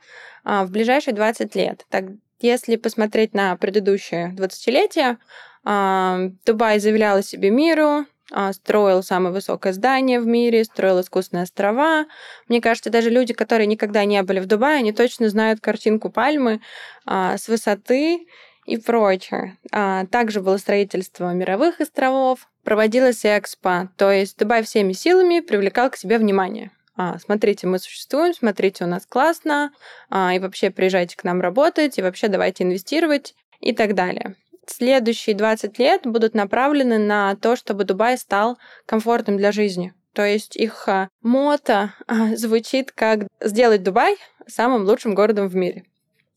а, 0.45 0.65
в 0.65 0.71
ближайшие 0.71 1.15
20 1.15 1.55
лет. 1.57 1.85
Так, 1.91 2.05
если 2.39 2.77
посмотреть 2.77 3.35
на 3.35 3.57
предыдущее 3.57 4.33
20-летие, 4.37 5.19
Дубай 6.47 6.79
заявлял 6.79 7.19
о 7.19 7.23
себе 7.23 7.51
миру, 7.51 8.07
а, 8.33 8.53
строил 8.53 9.03
самое 9.03 9.33
высокое 9.35 9.73
здание 9.73 10.21
в 10.21 10.27
мире, 10.27 10.65
строил 10.65 11.01
искусственные 11.01 11.45
острова. 11.45 12.07
Мне 12.49 12.61
кажется, 12.61 12.91
даже 12.91 13.11
люди, 13.11 13.35
которые 13.35 13.67
никогда 13.67 14.05
не 14.05 14.23
были 14.23 14.41
в 14.41 14.47
Дубае, 14.47 14.79
они 14.79 14.93
точно 14.93 15.29
знают 15.29 15.61
картинку 15.61 16.11
пальмы 16.11 16.61
а, 17.07 17.37
с 17.37 17.49
высоты 17.49 18.27
и 18.67 18.77
прочее. 18.77 19.59
А, 19.73 20.07
также 20.07 20.41
было 20.41 20.59
строительство 20.59 21.33
мировых 21.33 21.81
островов, 21.81 22.49
проводилась 22.63 23.25
экспо, 23.25 23.89
то 23.97 24.11
есть 24.13 24.39
Дубай 24.39 24.63
всеми 24.63 24.93
силами 24.93 25.41
привлекал 25.41 25.91
к 25.91 25.97
себе 25.97 26.19
внимание. 26.19 26.71
А, 27.03 27.19
смотрите, 27.19 27.67
мы 27.67 27.79
существуем, 27.79 28.35
смотрите, 28.35 28.85
у 28.85 28.87
нас 28.87 29.07
классно, 29.07 29.73
и 30.11 30.39
вообще 30.39 30.71
приезжайте 30.71 31.17
к 31.17 31.25
нам 31.25 31.41
работать, 31.41 31.97
и 31.97 32.03
вообще 32.03 32.29
давайте 32.29 32.65
инвестировать 32.65 33.35
и 33.61 33.73
так 33.73 33.95
далее 33.95 34.37
следующие 34.67 35.37
20 35.37 35.79
лет 35.79 36.03
будут 36.05 36.35
направлены 36.35 36.99
на 36.99 37.35
то, 37.37 37.57
чтобы 37.57 37.85
Дубай 37.85 38.17
стал 38.17 38.59
комфортным 38.87 39.37
для 39.37 39.53
жизни. 39.53 39.95
То 40.13 40.25
есть 40.25 40.57
их 40.57 40.89
а, 40.89 41.09
мото 41.23 41.95
а, 42.07 42.37
звучит 42.37 42.93
как 42.93 43.27
«сделать 43.41 43.83
Дубай 43.83 44.17
самым 44.47 44.85
лучшим 44.85 45.15
городом 45.15 45.49
в 45.49 45.55
мире». 45.55 45.85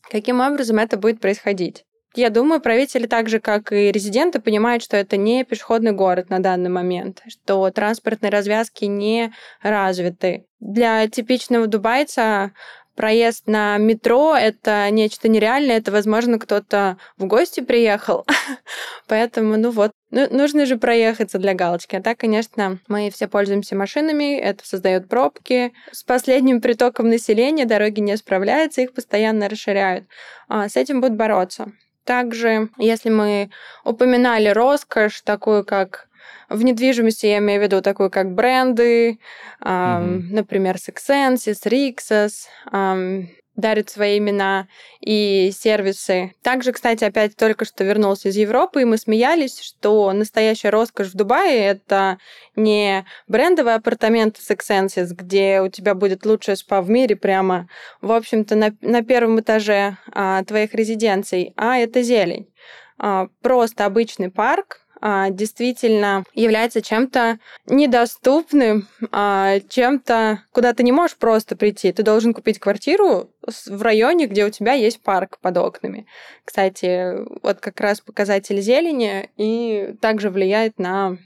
Каким 0.10 0.42
образом 0.42 0.78
это 0.78 0.98
будет 0.98 1.20
происходить? 1.20 1.86
Я 2.16 2.30
думаю, 2.30 2.62
правители, 2.62 3.08
так 3.08 3.28
же 3.28 3.40
как 3.40 3.72
и 3.72 3.92
резиденты, 3.92 4.40
понимают, 4.40 4.84
что 4.84 4.98
это 4.98 5.18
не 5.18 5.44
пешеходный 5.44 5.94
город 5.94 6.30
на 6.30 6.40
данный 6.40 6.70
момент, 6.70 7.24
что 7.28 7.70
транспортные 7.72 8.30
развязки 8.30 8.86
не 8.86 9.34
развиты. 9.62 10.46
Для 10.60 11.08
типичного 11.08 11.66
дубайца 11.66 12.52
проезд 12.96 13.48
на 13.48 13.78
метро— 13.78 14.36
это 14.40 14.90
нечто 14.92 15.28
нереальное, 15.28 15.78
это, 15.78 15.92
возможно, 15.92 16.38
кто-то 16.38 16.98
в 17.18 17.26
гости 17.26 17.62
приехал. 17.62 18.26
Поэтому, 19.08 19.58
ну 19.58 19.72
вот, 19.72 19.92
ну, 20.12 20.28
нужно 20.30 20.66
же 20.68 20.78
проехаться 20.78 21.40
для 21.40 21.56
галочки. 21.56 21.96
А 21.96 22.02
так, 22.02 22.20
конечно, 22.20 22.80
мы 22.88 23.10
все 23.10 23.28
пользуемся 23.28 23.76
машинами, 23.76 24.38
это 24.38 24.66
создает 24.66 25.10
пробки. 25.10 25.74
С 25.92 26.04
последним 26.04 26.62
притоком 26.62 27.10
населения 27.10 27.66
дороги 27.66 28.00
не 28.00 28.16
справляются, 28.18 28.82
их 28.82 28.94
постоянно 28.94 29.50
расширяют. 29.50 30.06
А, 30.48 30.70
с 30.70 30.76
этим 30.76 31.02
будут 31.02 31.18
бороться. 31.18 31.72
Также, 32.04 32.70
если 32.78 33.10
мы 33.10 33.50
упоминали 33.84 34.50
роскошь, 34.50 35.22
такую 35.22 35.64
как 35.64 36.08
в 36.50 36.64
недвижимости 36.64 37.26
я 37.26 37.38
имею 37.40 37.62
в 37.62 37.64
виду 37.64 37.82
такую, 37.82 38.10
как 38.10 38.34
бренды, 38.34 39.20
mm-hmm. 39.62 40.22
например, 40.32 40.76
Sexensis, 40.76 41.66
Rixos, 41.66 42.46
эм, 42.72 43.30
дарят 43.56 43.90
свои 43.90 44.18
имена 44.18 44.68
и 45.00 45.52
сервисы. 45.52 46.34
Также, 46.42 46.72
кстати, 46.72 47.04
опять 47.04 47.36
только 47.36 47.66
что 47.66 47.84
вернулся 47.84 48.30
из 48.30 48.36
Европы, 48.36 48.82
и 48.82 48.86
мы 48.86 48.98
смеялись, 48.98 49.60
что 49.60 50.12
настоящая 50.12 50.70
роскошь 50.70 51.08
в 51.08 51.16
Дубае— 51.16 51.60
это 51.66 52.18
не 52.56 53.06
брендовые 53.28 53.76
апартаменты 53.76 54.42
Sexensis, 54.42 55.08
где 55.12 55.62
у 55.62 55.70
тебя 55.70 55.94
будет 55.94 56.26
лучшая 56.26 56.56
спа 56.56 56.82
в 56.82 56.90
мире 56.90 57.16
прямо, 57.16 57.68
в 58.02 58.12
общем-то, 58.12 58.56
на, 58.56 58.76
на 58.82 59.04
первом 59.04 59.40
этаже 59.40 59.98
а, 60.12 60.44
твоих 60.44 60.74
резиденций, 60.74 61.54
а 61.56 61.78
это 61.78 62.02
зелень. 62.02 62.48
А, 62.98 63.28
просто 63.42 63.86
обычный 63.86 64.32
парк, 64.32 64.83
действительно 65.32 66.24
является 66.34 66.82
чем-то 66.82 67.40
недоступным, 67.68 68.88
а, 69.12 69.60
чем-то, 69.68 70.44
куда 70.52 70.74
ты 70.74 70.84
не 70.84 70.94
можешь 70.94 71.18
просто 71.18 71.58
прийти. 71.58 71.92
Ты 71.92 72.04
должен 72.04 72.34
купить 72.34 72.60
квартиру 72.60 73.30
в 73.68 73.82
районе, 73.82 74.28
где 74.28 74.46
у 74.46 74.50
тебя 74.50 74.74
есть 74.74 75.02
парк 75.02 75.40
под 75.42 75.58
окнами. 75.58 76.08
Кстати, 76.46 77.18
вот 77.42 77.60
как 77.60 77.82
раз 77.82 78.00
показатель 78.00 78.62
зелени 78.62 79.30
и 79.36 79.94
также 80.00 80.30
влияет 80.30 80.80
на 80.80 81.18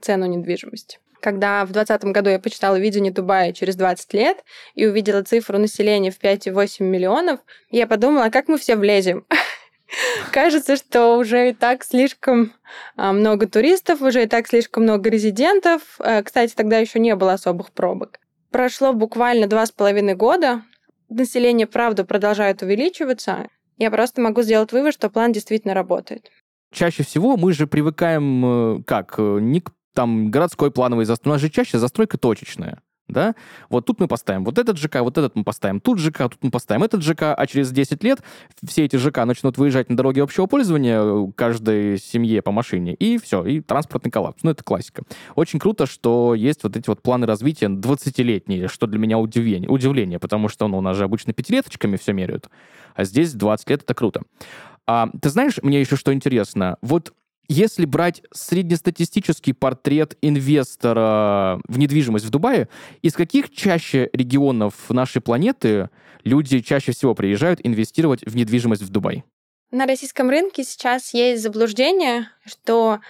цену 0.00 0.26
недвижимости 0.26 0.98
когда 1.26 1.64
в 1.64 1.72
2020 1.72 2.04
году 2.12 2.30
я 2.30 2.38
почитала 2.38 2.76
видение 2.76 3.12
Дубая 3.12 3.52
через 3.52 3.74
20 3.74 4.14
лет 4.14 4.44
и 4.76 4.86
увидела 4.86 5.24
цифру 5.24 5.58
населения 5.58 6.12
в 6.12 6.20
5,8 6.20 6.84
миллионов, 6.84 7.40
я 7.68 7.88
подумала, 7.88 8.26
а 8.26 8.30
как 8.30 8.46
мы 8.46 8.58
все 8.58 8.76
влезем? 8.76 9.26
Кажется, 10.32 10.76
что 10.76 11.16
уже 11.16 11.50
и 11.50 11.52
так 11.52 11.84
слишком 11.84 12.52
а, 12.96 13.12
много 13.12 13.46
туристов, 13.46 14.02
уже 14.02 14.24
и 14.24 14.26
так 14.26 14.48
слишком 14.48 14.82
много 14.82 15.10
резидентов. 15.10 15.82
Э, 15.98 16.22
кстати, 16.22 16.54
тогда 16.54 16.78
еще 16.78 16.98
не 16.98 17.14
было 17.14 17.34
особых 17.34 17.70
пробок. 17.72 18.18
Прошло 18.50 18.92
буквально 18.92 19.46
два 19.46 19.66
с 19.66 19.70
половиной 19.70 20.14
года. 20.14 20.62
Население, 21.08 21.66
правда, 21.66 22.04
продолжает 22.04 22.62
увеличиваться. 22.62 23.48
Я 23.78 23.90
просто 23.90 24.20
могу 24.20 24.42
сделать 24.42 24.72
вывод, 24.72 24.94
что 24.94 25.10
план 25.10 25.32
действительно 25.32 25.74
работает. 25.74 26.30
Чаще 26.72 27.04
всего 27.04 27.36
мы 27.36 27.52
же 27.52 27.66
привыкаем 27.66 28.78
э, 28.78 28.82
как? 28.84 29.14
Э, 29.18 29.38
не 29.40 29.60
к 29.60 29.70
там 29.94 30.30
городской 30.30 30.70
плановой 30.70 31.04
застройки. 31.04 31.28
У 31.28 31.32
нас 31.32 31.40
же 31.40 31.50
чаще 31.50 31.78
застройка 31.78 32.18
точечная 32.18 32.82
да, 33.08 33.34
вот 33.68 33.86
тут 33.86 34.00
мы 34.00 34.08
поставим 34.08 34.44
вот 34.44 34.58
этот 34.58 34.78
ЖК, 34.78 34.96
вот 35.00 35.16
этот 35.16 35.36
мы 35.36 35.44
поставим 35.44 35.80
тут 35.80 35.98
ЖК, 35.98 36.28
тут 36.28 36.38
мы 36.42 36.50
поставим 36.50 36.82
этот 36.82 37.02
ЖК, 37.02 37.34
а 37.36 37.46
через 37.46 37.70
10 37.70 38.02
лет 38.02 38.20
все 38.66 38.84
эти 38.84 38.96
ЖК 38.96 39.24
начнут 39.24 39.58
выезжать 39.58 39.88
на 39.90 39.96
дороги 39.96 40.20
общего 40.20 40.46
пользования 40.46 41.00
э, 41.00 41.32
каждой 41.34 41.98
семье 41.98 42.42
по 42.42 42.50
машине, 42.50 42.94
и 42.94 43.18
все, 43.18 43.44
и 43.44 43.60
транспортный 43.60 44.10
коллапс. 44.10 44.42
Ну, 44.42 44.50
это 44.50 44.64
классика. 44.64 45.04
Очень 45.34 45.58
круто, 45.58 45.86
что 45.86 46.34
есть 46.34 46.64
вот 46.64 46.76
эти 46.76 46.88
вот 46.88 47.02
планы 47.02 47.26
развития 47.26 47.66
20-летние, 47.66 48.68
что 48.68 48.86
для 48.86 48.98
меня 48.98 49.18
удивление, 49.18 49.70
удивление 49.70 50.18
потому 50.18 50.48
что 50.48 50.66
ну, 50.68 50.78
у 50.78 50.80
нас 50.80 50.96
же 50.96 51.04
обычно 51.04 51.32
пятилеточками 51.32 51.96
все 51.96 52.12
меряют, 52.12 52.48
а 52.94 53.04
здесь 53.04 53.32
20 53.32 53.70
лет— 53.70 53.82
это 53.84 53.94
круто. 53.94 54.22
А, 54.86 55.08
ты 55.20 55.30
знаешь, 55.30 55.58
мне 55.62 55.80
еще 55.80 55.96
что 55.96 56.12
интересно, 56.12 56.76
вот 56.80 57.12
если 57.48 57.84
брать 57.84 58.22
среднестатистический 58.32 59.52
портрет 59.52 60.16
инвестора 60.22 61.60
в 61.68 61.78
недвижимость 61.78 62.24
в 62.24 62.30
Дубае, 62.30 62.68
из 63.02 63.14
каких 63.14 63.52
чаще 63.52 64.10
регионов 64.12 64.74
нашей 64.88 65.20
планеты 65.22 65.90
люди 66.24 66.60
чаще 66.60 66.92
всего 66.92 67.14
приезжают 67.14 67.60
инвестировать 67.62 68.24
в 68.24 68.36
недвижимость 68.36 68.82
в 68.82 68.90
Дубай? 68.90 69.24
На 69.70 69.86
российском 69.86 70.30
рынке 70.30 70.64
сейчас 70.64 71.12
есть 71.12 71.42
заблуждение, 71.42 72.28
что 72.44 73.00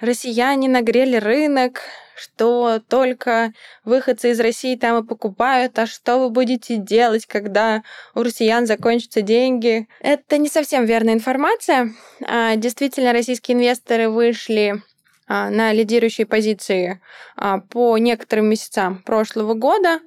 россияне 0.00 0.68
нагрели 0.68 1.16
рынок, 1.16 1.82
что 2.16 2.80
только 2.88 3.52
выходцы 3.84 4.30
из 4.30 4.40
России 4.40 4.76
там 4.76 5.02
и 5.02 5.06
покупают, 5.06 5.78
а 5.78 5.86
что 5.86 6.18
вы 6.18 6.30
будете 6.30 6.76
делать, 6.76 7.26
когда 7.26 7.82
у 8.14 8.22
россиян 8.22 8.66
закончатся 8.66 9.20
деньги. 9.22 9.88
Это 10.00 10.38
не 10.38 10.48
совсем 10.48 10.84
верная 10.84 11.14
информация. 11.14 11.92
А, 12.26 12.56
действительно, 12.56 13.12
российские 13.12 13.56
инвесторы 13.56 14.08
вышли 14.08 14.82
а, 15.26 15.50
на 15.50 15.72
лидирующие 15.72 16.26
позиции 16.26 17.00
а, 17.36 17.58
по 17.58 17.98
некоторым 17.98 18.46
месяцам 18.46 19.02
прошлого 19.02 19.54
года, 19.54 20.00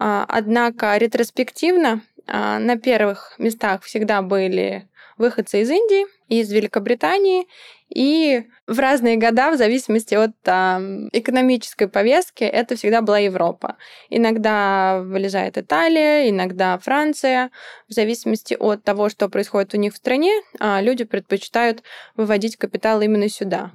однако 0.00 0.96
ретроспективно 0.96 2.02
на 2.28 2.76
первых 2.76 3.34
местах 3.38 3.82
всегда 3.82 4.22
были 4.22 4.86
выходцы 5.16 5.62
из 5.62 5.70
Индии, 5.70 6.06
из 6.28 6.52
Великобритании, 6.52 7.48
и 7.88 8.44
в 8.66 8.78
разные 8.78 9.16
года, 9.16 9.50
в 9.50 9.56
зависимости 9.56 10.14
от 10.14 10.32
а, 10.46 10.80
экономической 11.12 11.88
повестки, 11.88 12.44
это 12.44 12.76
всегда 12.76 13.00
была 13.00 13.18
Европа. 13.18 13.76
Иногда 14.10 15.00
вылезает 15.00 15.56
Италия, 15.56 16.28
иногда 16.28 16.78
Франция. 16.78 17.50
В 17.88 17.94
зависимости 17.94 18.54
от 18.58 18.82
того, 18.84 19.08
что 19.08 19.28
происходит 19.28 19.74
у 19.74 19.78
них 19.78 19.94
в 19.94 19.96
стране, 19.96 20.32
а, 20.60 20.80
люди 20.82 21.04
предпочитают 21.04 21.82
выводить 22.16 22.56
капитал 22.56 23.00
именно 23.00 23.28
сюда. 23.28 23.70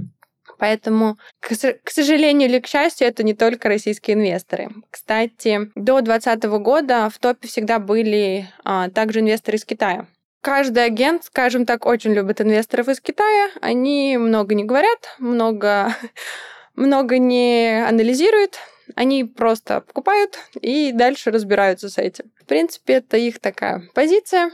Поэтому, 0.59 1.17
к 1.41 1.89
сожалению 1.89 2.47
или 2.47 2.59
к 2.59 2.67
счастью, 2.67 3.07
это 3.07 3.23
не 3.23 3.33
только 3.33 3.67
российские 3.67 4.15
инвесторы. 4.15 4.69
Кстати, 4.91 5.71
до 5.75 6.01
2020 6.01 6.43
года 6.61 7.09
в 7.09 7.17
топе 7.17 7.47
всегда 7.47 7.79
были 7.79 8.47
а, 8.63 8.89
также 8.89 9.21
инвесторы 9.21 9.57
из 9.57 9.65
Китая. 9.65 10.07
Каждый 10.43 10.83
агент, 10.83 11.23
скажем 11.23 11.65
так, 11.65 11.85
очень 11.85 12.11
любит 12.11 12.41
инвесторов 12.41 12.89
из 12.89 12.99
Китая. 12.99 13.49
Они 13.61 14.17
много 14.17 14.55
не 14.55 14.65
говорят, 14.65 15.15
много, 15.17 15.95
много 16.75 17.17
не 17.17 17.81
анализируют. 17.87 18.57
Они 18.93 19.23
просто 19.23 19.79
покупают 19.79 20.37
и 20.59 20.91
дальше 20.91 21.31
разбираются 21.31 21.87
с 21.87 21.97
этим. 21.97 22.25
В 22.41 22.45
принципе, 22.45 22.95
это 22.95 23.15
их 23.15 23.39
такая 23.39 23.83
позиция. 23.93 24.51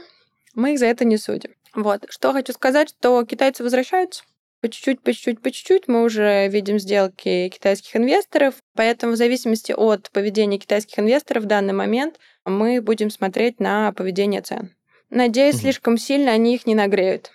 Мы 0.54 0.74
их 0.74 0.78
за 0.78 0.86
это 0.86 1.04
не 1.04 1.16
судим. 1.16 1.50
Вот. 1.74 2.06
Что 2.08 2.32
хочу 2.32 2.52
сказать, 2.52 2.90
что 2.90 3.24
китайцы 3.24 3.64
возвращаются. 3.64 4.22
По 4.60 4.68
чуть-чуть, 4.68 5.00
по 5.00 5.12
чуть-чуть, 5.12 5.42
по 5.42 5.50
чуть-чуть 5.50 5.88
мы 5.88 6.04
уже 6.04 6.46
видим 6.46 6.78
сделки 6.78 7.48
китайских 7.48 7.96
инвесторов. 7.96 8.54
Поэтому 8.76 9.14
в 9.14 9.16
зависимости 9.16 9.72
от 9.72 10.08
поведения 10.12 10.60
китайских 10.60 11.00
инвесторов 11.00 11.42
в 11.42 11.48
данный 11.48 11.74
момент 11.74 12.20
мы 12.44 12.80
будем 12.80 13.10
смотреть 13.10 13.58
на 13.58 13.90
поведение 13.90 14.42
цен. 14.42 14.72
Надеюсь, 15.10 15.56
угу. 15.56 15.62
слишком 15.62 15.98
сильно 15.98 16.32
они 16.32 16.54
их 16.54 16.66
не 16.66 16.74
нагреют. 16.74 17.30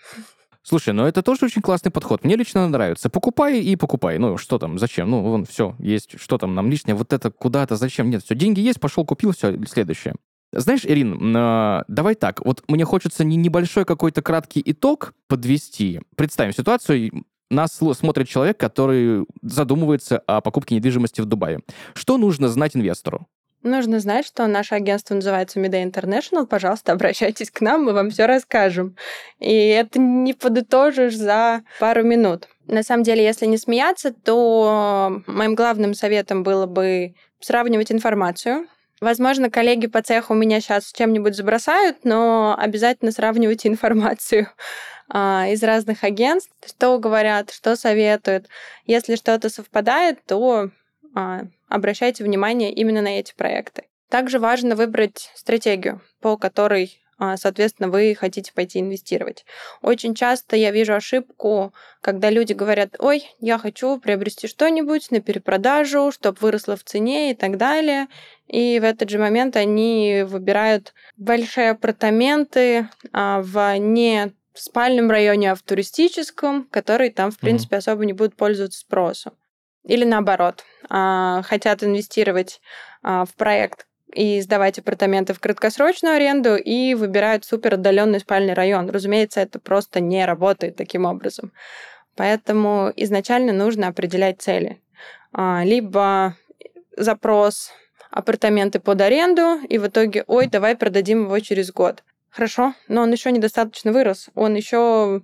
Слушай, 0.63 0.93
ну 0.95 1.05
это 1.05 1.21
тоже 1.21 1.45
очень 1.45 1.61
классный 1.61 1.91
подход. 1.91 2.23
Мне 2.23 2.35
лично 2.35 2.67
нравится. 2.67 3.09
Покупай 3.09 3.59
и 3.59 3.75
покупай. 3.75 4.17
Ну, 4.17 4.37
что 4.37 4.57
там, 4.57 4.79
зачем? 4.79 5.11
Ну, 5.11 5.21
вон, 5.21 5.45
все, 5.45 5.75
есть. 5.77 6.19
Что 6.19 6.39
там 6.39 6.55
нам 6.55 6.71
лишнее? 6.71 6.95
Вот 6.95 7.13
это 7.13 7.29
куда-то, 7.29 7.75
зачем? 7.75 8.09
Нет, 8.09 8.23
все, 8.23 8.33
деньги 8.33 8.61
есть, 8.61 8.79
пошел, 8.79 9.05
купил, 9.05 9.31
все, 9.31 9.55
следующее. 9.67 10.15
Знаешь, 10.51 10.85
Ирин, 10.85 11.35
э, 11.35 11.83
давай 11.87 12.15
так. 12.15 12.43
Вот 12.43 12.63
мне 12.67 12.83
хочется 12.83 13.23
не 13.23 13.35
небольшой 13.35 13.85
какой-то 13.85 14.23
краткий 14.23 14.61
итог 14.65 15.13
подвести. 15.27 16.01
Представим 16.15 16.53
ситуацию, 16.53 17.25
нас 17.51 17.79
смотрит 17.93 18.27
человек, 18.27 18.57
который 18.57 19.25
задумывается 19.43 20.17
о 20.19 20.41
покупке 20.41 20.75
недвижимости 20.75 21.21
в 21.21 21.25
Дубае. 21.25 21.59
Что 21.93 22.17
нужно 22.17 22.47
знать 22.47 22.75
инвестору? 22.75 23.27
Нужно 23.65 23.99
знать, 23.99 24.27
что 24.27 24.45
наше 24.45 24.75
агентство 24.75 25.15
называется 25.15 25.59
Midday 25.59 25.91
International. 25.91 26.45
Пожалуйста, 26.45 26.91
обращайтесь 26.91 27.49
к 27.49 27.61
нам, 27.61 27.83
мы 27.83 27.93
вам 27.93 28.11
все 28.11 28.27
расскажем. 28.27 28.95
И 29.39 29.51
это 29.51 29.97
не 29.97 30.35
подытожишь 30.35 31.15
за 31.15 31.63
пару 31.79 32.03
минут. 32.03 32.47
На 32.67 32.83
самом 32.83 33.01
деле, 33.01 33.23
если 33.23 33.47
не 33.47 33.57
смеяться, 33.57 34.13
то 34.13 35.19
моим 35.25 35.55
главным 35.55 35.95
советом 35.95 36.43
было 36.43 36.67
бы 36.67 37.15
сравнивать 37.39 37.91
информацию. 37.91 38.67
Возможно, 39.01 39.49
коллеги 39.49 39.87
по 39.87 40.03
цеху 40.03 40.35
меня 40.35 40.61
сейчас 40.61 40.93
чем-нибудь 40.93 41.35
забросают, 41.35 42.05
но 42.05 42.55
обязательно 42.59 43.11
сравнивайте 43.11 43.67
информацию 43.67 44.47
а, 45.09 45.47
из 45.47 45.63
разных 45.63 46.03
агентств, 46.03 46.53
что 46.67 46.99
говорят, 46.99 47.49
что 47.49 47.75
советуют. 47.75 48.45
Если 48.85 49.15
что-то 49.15 49.49
совпадает, 49.49 50.23
то 50.27 50.69
а, 51.15 51.45
обращайте 51.67 52.23
внимание 52.23 52.73
именно 52.73 53.01
на 53.01 53.19
эти 53.19 53.33
проекты. 53.35 53.83
Также 54.09 54.39
важно 54.39 54.75
выбрать 54.75 55.31
стратегию, 55.35 56.01
по 56.21 56.37
которой 56.37 57.01
а, 57.17 57.37
соответственно, 57.37 57.89
вы 57.89 58.15
хотите 58.19 58.51
пойти 58.53 58.79
инвестировать. 58.79 59.45
Очень 59.81 60.15
часто 60.15 60.57
я 60.57 60.71
вижу 60.71 60.93
ошибку, 60.93 61.73
когда 62.01 62.29
люди 62.29 62.51
говорят, 62.51 62.95
ой, 62.99 63.23
я 63.39 63.57
хочу 63.57 63.97
приобрести 63.99 64.47
что-нибудь 64.47 65.11
на 65.11 65.21
перепродажу, 65.21 66.11
чтобы 66.11 66.37
выросло 66.41 66.75
в 66.75 66.83
цене 66.83 67.31
и 67.31 67.33
так 67.33 67.57
далее. 67.57 68.07
И 68.47 68.79
в 68.79 68.83
этот 68.83 69.09
же 69.09 69.17
момент 69.17 69.55
они 69.55 70.23
выбирают 70.27 70.93
большие 71.15 71.71
апартаменты 71.71 72.89
а, 73.13 73.41
в 73.41 73.77
не 73.77 74.33
спальном 74.53 75.09
районе, 75.09 75.51
а 75.51 75.55
в 75.55 75.61
туристическом, 75.61 76.67
который 76.69 77.11
там, 77.11 77.31
в 77.31 77.39
принципе, 77.39 77.77
особо 77.77 78.05
не 78.05 78.13
будут 78.13 78.35
пользоваться 78.35 78.79
спросом. 78.79 79.33
Или 79.85 80.03
наоборот, 80.03 80.63
а, 80.89 81.41
хотят 81.43 81.83
инвестировать 81.83 82.59
а, 83.03 83.25
в 83.25 83.35
проект 83.35 83.87
и 84.13 84.41
сдавать 84.41 84.79
апартаменты 84.79 85.33
в 85.33 85.39
краткосрочную 85.39 86.15
аренду 86.15 86.55
и 86.55 86.93
выбирают 86.95 87.45
супер 87.45 87.75
отдаленный 87.75 88.19
спальный 88.19 88.53
район. 88.53 88.89
Разумеется, 88.89 89.41
это 89.41 89.59
просто 89.59 89.99
не 89.99 90.25
работает 90.25 90.75
таким 90.75 91.05
образом. 91.05 91.51
Поэтому 92.15 92.91
изначально 92.95 93.51
нужно 93.51 93.87
определять 93.87 94.41
цели. 94.41 94.81
А, 95.33 95.63
либо 95.63 96.35
запрос 96.97 97.71
апартаменты 98.09 98.79
под 98.79 99.01
аренду, 99.01 99.59
и 99.67 99.77
в 99.77 99.87
итоге, 99.87 100.23
ой, 100.27 100.47
давай 100.47 100.75
продадим 100.77 101.25
его 101.25 101.39
через 101.39 101.71
год. 101.71 102.03
Хорошо, 102.29 102.73
но 102.87 103.01
он 103.01 103.11
еще 103.11 103.31
недостаточно 103.31 103.91
вырос, 103.91 104.29
он 104.35 104.55
еще 104.55 105.21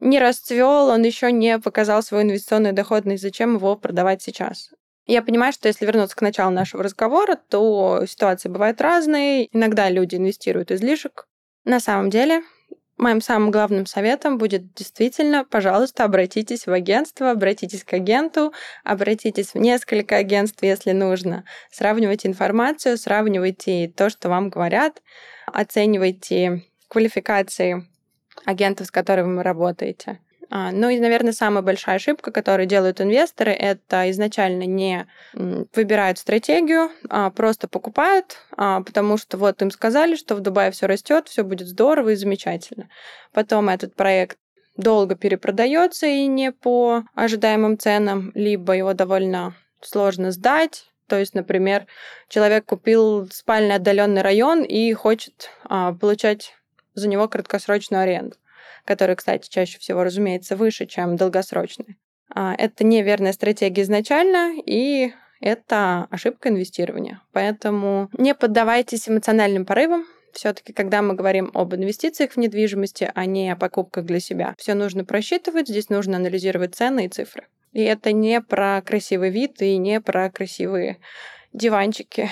не 0.00 0.18
расцвел, 0.18 0.88
он 0.88 1.02
еще 1.02 1.32
не 1.32 1.58
показал 1.58 2.02
свою 2.02 2.24
инвестиционную 2.24 2.74
доходность, 2.74 3.22
зачем 3.22 3.54
его 3.56 3.76
продавать 3.76 4.22
сейчас? 4.22 4.70
Я 5.06 5.22
понимаю, 5.22 5.52
что 5.52 5.68
если 5.68 5.86
вернуться 5.86 6.16
к 6.16 6.22
началу 6.22 6.50
нашего 6.50 6.82
разговора, 6.82 7.36
то 7.48 8.04
ситуации 8.08 8.48
бывают 8.48 8.80
разные. 8.80 9.48
Иногда 9.56 9.88
люди 9.88 10.16
инвестируют 10.16 10.72
излишек. 10.72 11.28
На 11.64 11.78
самом 11.78 12.10
деле, 12.10 12.42
моим 12.96 13.20
самым 13.20 13.52
главным 13.52 13.86
советом 13.86 14.36
будет 14.36 14.74
действительно, 14.74 15.44
пожалуйста, 15.44 16.04
обратитесь 16.04 16.66
в 16.66 16.72
агентство, 16.72 17.30
обратитесь 17.30 17.84
к 17.84 17.92
агенту, 17.92 18.52
обратитесь 18.82 19.54
в 19.54 19.58
несколько 19.58 20.16
агентств, 20.16 20.62
если 20.62 20.90
нужно. 20.90 21.44
Сравнивайте 21.70 22.26
информацию, 22.26 22.98
сравнивайте 22.98 23.88
то, 23.88 24.10
что 24.10 24.28
вам 24.28 24.50
говорят, 24.50 25.02
оценивайте 25.46 26.64
квалификации 26.88 27.86
агентов, 28.44 28.86
с 28.86 28.90
которыми 28.90 29.36
вы 29.36 29.42
работаете. 29.42 30.20
А, 30.48 30.70
ну 30.70 30.88
и, 30.88 31.00
наверное, 31.00 31.32
самая 31.32 31.62
большая 31.62 31.96
ошибка, 31.96 32.30
которую 32.30 32.66
делают 32.66 33.00
инвесторы, 33.00 33.52
это 33.52 34.10
изначально 34.10 34.64
не 34.64 35.06
выбирают 35.34 36.18
стратегию, 36.18 36.90
а 37.08 37.30
просто 37.30 37.68
покупают, 37.68 38.38
а, 38.56 38.82
потому 38.82 39.16
что 39.16 39.38
вот 39.38 39.60
им 39.62 39.70
сказали, 39.70 40.14
что 40.14 40.36
в 40.36 40.40
Дубае 40.40 40.70
все 40.70 40.86
растет, 40.86 41.28
все 41.28 41.42
будет 41.42 41.66
здорово 41.66 42.10
и 42.10 42.16
замечательно. 42.16 42.88
Потом 43.32 43.68
этот 43.68 43.94
проект 43.94 44.38
долго 44.76 45.16
перепродается 45.16 46.06
и 46.06 46.26
не 46.26 46.52
по 46.52 47.04
ожидаемым 47.14 47.78
ценам, 47.78 48.30
либо 48.34 48.74
его 48.74 48.92
довольно 48.92 49.54
сложно 49.80 50.30
сдать. 50.30 50.86
То 51.08 51.18
есть, 51.18 51.34
например, 51.34 51.86
человек 52.28 52.66
купил 52.66 53.28
спальный 53.30 53.76
отдаленный 53.76 54.22
район 54.22 54.62
и 54.62 54.92
хочет 54.92 55.50
а, 55.64 55.92
получать 55.92 56.54
за 56.96 57.08
него 57.08 57.28
краткосрочную 57.28 58.02
аренду, 58.02 58.36
которая, 58.84 59.16
кстати, 59.16 59.48
чаще 59.48 59.78
всего, 59.78 60.02
разумеется, 60.02 60.56
выше, 60.56 60.86
чем 60.86 61.16
долгосрочная. 61.16 61.96
А, 62.34 62.54
это 62.56 62.84
неверная 62.84 63.32
стратегия 63.32 63.82
изначально, 63.82 64.54
и 64.64 65.12
это 65.40 66.08
ошибка 66.10 66.48
инвестирования. 66.48 67.22
Поэтому 67.32 68.08
не 68.12 68.34
поддавайтесь 68.34 69.08
эмоциональным 69.08 69.64
порывам, 69.64 70.04
все-таки, 70.32 70.74
когда 70.74 71.00
мы 71.00 71.14
говорим 71.14 71.50
об 71.54 71.74
инвестициях 71.74 72.32
в 72.32 72.36
недвижимости, 72.36 73.10
а 73.14 73.24
не 73.24 73.50
о 73.50 73.56
покупках 73.56 74.04
для 74.04 74.20
себя, 74.20 74.54
все 74.58 74.74
нужно 74.74 75.04
просчитывать, 75.04 75.68
здесь 75.68 75.88
нужно 75.88 76.18
анализировать 76.18 76.74
цены 76.74 77.06
и 77.06 77.08
цифры. 77.08 77.46
И 77.72 77.80
это 77.82 78.12
не 78.12 78.40
про 78.42 78.82
красивый 78.82 79.30
вид 79.30 79.62
и 79.62 79.76
не 79.78 80.00
про 80.00 80.30
красивые 80.30 80.98
диванчики. 81.52 82.30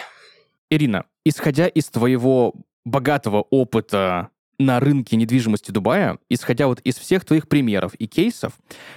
Ирина, 0.70 1.06
исходя 1.24 1.66
из 1.66 1.88
твоего 1.88 2.54
богатого 2.84 3.46
опыта 3.50 4.28
на 4.58 4.80
рынке 4.80 5.16
недвижимости 5.16 5.70
Дубая, 5.70 6.18
исходя 6.28 6.66
вот 6.66 6.80
из 6.80 6.96
всех 6.96 7.24
твоих 7.24 7.48
примеров 7.48 7.94
и 7.94 8.06
кейсов, 8.06 8.52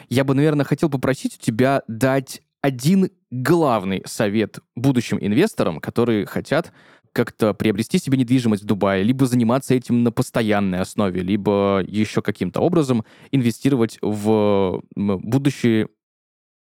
я 0.10 0.24
бы, 0.24 0.34
наверное, 0.34 0.66
хотел 0.66 0.90
попросить 0.90 1.36
у 1.36 1.44
тебя 1.44 1.84
дать 1.88 2.42
один 2.62 3.10
главный 3.32 4.04
совет 4.06 4.60
будущим 4.76 5.18
инвесторам, 5.22 5.80
которые 5.80 6.26
хотят 6.26 6.72
как-то 7.14 7.54
приобрести 7.54 7.98
себе 7.98 8.18
недвижимость 8.18 8.64
в 8.64 8.66
Дубае, 8.68 9.04
либо 9.04 9.26
заниматься 9.26 9.74
этим 9.74 10.04
на 10.04 10.12
постоянной 10.12 10.80
основе, 10.80 11.22
либо 11.22 11.84
еще 11.88 12.22
каким-то 12.22 12.62
образом 12.62 13.06
инвестировать 13.32 13.98
в 14.02 14.84
будущие 14.96 15.90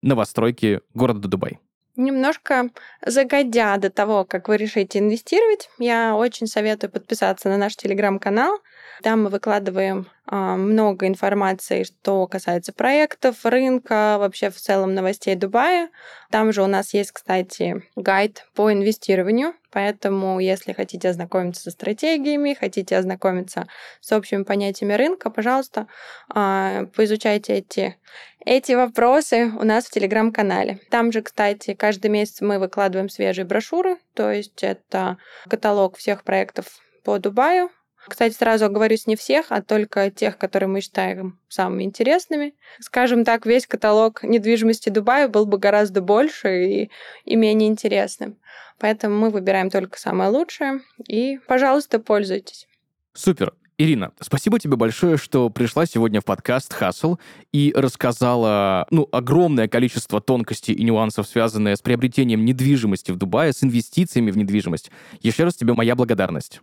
новостройки 0.04 0.82
города 0.94 1.28
Дубай? 1.28 1.60
Немножко 1.96 2.70
загодя 3.06 3.78
до 3.78 3.90
того, 3.90 4.26
как 4.26 4.48
вы 4.48 4.58
решите 4.58 5.00
инвестировать, 5.00 5.70
я 5.78 6.16
очень 6.16 6.48
советую 6.48 6.92
подписаться 6.92 7.50
на 7.50 7.58
наш 7.58 7.76
телеграм-канал. 7.76 8.60
Там 9.02 9.24
мы 9.24 9.30
выкладываем 9.30 10.08
а, 10.26 10.56
много 10.56 11.08
информации, 11.08 11.84
что 11.84 12.28
касается 12.28 12.72
проектов, 12.72 13.46
рынка, 13.46 14.18
вообще 14.20 14.50
в 14.50 14.56
целом 14.56 14.94
новостей 14.94 15.36
Дубая. 15.36 15.90
Там 16.32 16.54
же 16.54 16.64
у 16.64 16.68
нас 16.68 16.94
есть, 16.94 17.12
кстати, 17.12 17.84
гайд 17.96 18.46
по 18.56 18.72
инвестированию. 18.72 19.54
Поэтому, 19.72 20.40
если 20.40 20.72
хотите 20.72 21.10
ознакомиться 21.10 21.64
со 21.64 21.72
стратегиями, 21.72 22.54
хотите 22.54 22.96
ознакомиться 22.96 23.68
с 24.02 24.12
общими 24.12 24.44
понятиями 24.44 24.94
рынка, 24.94 25.30
пожалуйста, 25.30 25.88
а, 26.30 26.86
поизучайте 26.96 27.54
эти 27.54 27.98
эти 28.46 28.74
вопросы 28.74 29.52
у 29.58 29.64
нас 29.64 29.86
в 29.86 29.92
телеграм-канале. 29.92 30.80
Там 30.90 31.12
же, 31.12 31.22
кстати, 31.22 31.74
каждый 31.74 32.12
месяц 32.12 32.42
мы 32.42 32.60
выкладываем 32.60 33.08
свежие 33.08 33.46
брошюры, 33.46 33.98
то 34.14 34.32
есть 34.32 34.64
это 34.64 35.18
каталог 35.50 35.98
всех 35.98 36.24
проектов 36.24 36.66
по 37.04 37.18
Дубаю. 37.20 37.70
Кстати, 38.08 38.34
сразу 38.34 38.66
оговорюсь, 38.66 39.08
не 39.08 39.16
всех, 39.16 39.48
а 39.50 39.62
только 39.62 40.12
тех, 40.12 40.38
которые 40.38 40.70
мы 40.70 40.82
считаем 40.82 41.40
самыми 41.48 41.84
интересными. 41.84 42.54
Скажем 42.80 43.24
так, 43.24 43.46
весь 43.46 43.68
каталог 43.68 44.24
недвижимости 44.24 44.90
Дубая 44.90 45.28
был 45.28 45.46
бы 45.46 45.58
гораздо 45.58 46.02
больше 46.02 46.66
и, 46.66 46.92
и 47.26 47.36
менее 47.36 47.70
интересным. 47.70 48.38
Поэтому 48.80 49.16
мы 49.16 49.30
выбираем 49.30 49.70
только 49.70 50.00
самое 50.00 50.30
лучшее. 50.30 50.82
И, 51.08 51.40
пожалуйста, 51.48 52.00
пользуйтесь. 52.00 52.68
Супер. 53.14 53.54
Ирина, 53.80 54.12
спасибо 54.20 54.60
тебе 54.60 54.76
большое, 54.76 55.18
что 55.18 55.50
пришла 55.50 55.88
сегодня 55.88 56.22
в 56.22 56.26
подкаст 56.26 56.74
«Хасл» 56.74 57.18
и 57.52 57.74
рассказала, 57.76 58.86
ну, 58.92 59.10
огромное 59.12 59.68
количество 59.68 60.22
тонкостей 60.22 60.76
и 60.76 60.84
нюансов, 60.84 61.28
связанные 61.28 61.76
с 61.76 61.82
приобретением 61.82 62.46
недвижимости 62.46 63.12
в 63.12 63.18
Дубае, 63.18 63.52
с 63.52 63.64
инвестициями 63.64 64.30
в 64.30 64.38
недвижимость. 64.38 64.92
Еще 65.22 65.44
раз 65.44 65.56
тебе 65.56 65.74
моя 65.74 65.96
благодарность. 65.96 66.62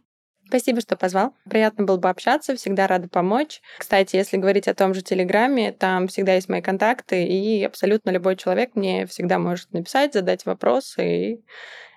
Спасибо, 0.51 0.81
что 0.81 0.97
позвал. 0.97 1.33
Приятно 1.49 1.85
было 1.85 1.97
бы 1.97 2.09
общаться, 2.09 2.57
всегда 2.57 2.89
рада 2.89 3.09
помочь. 3.09 3.63
Кстати, 3.79 4.17
если 4.17 4.37
говорить 4.37 4.67
о 4.67 4.75
том 4.75 4.95
же 4.95 5.01
Телеграме, 5.01 5.71
там 5.71 6.09
всегда 6.09 6.35
есть 6.35 6.49
мои 6.49 6.61
контакты, 6.61 7.25
и 7.25 7.63
абсолютно 7.63 8.11
любой 8.11 8.35
человек 8.35 8.71
мне 8.75 9.07
всегда 9.07 9.39
может 9.39 9.73
написать, 9.73 10.13
задать 10.13 10.45
вопросы, 10.47 11.07
и 11.07 11.45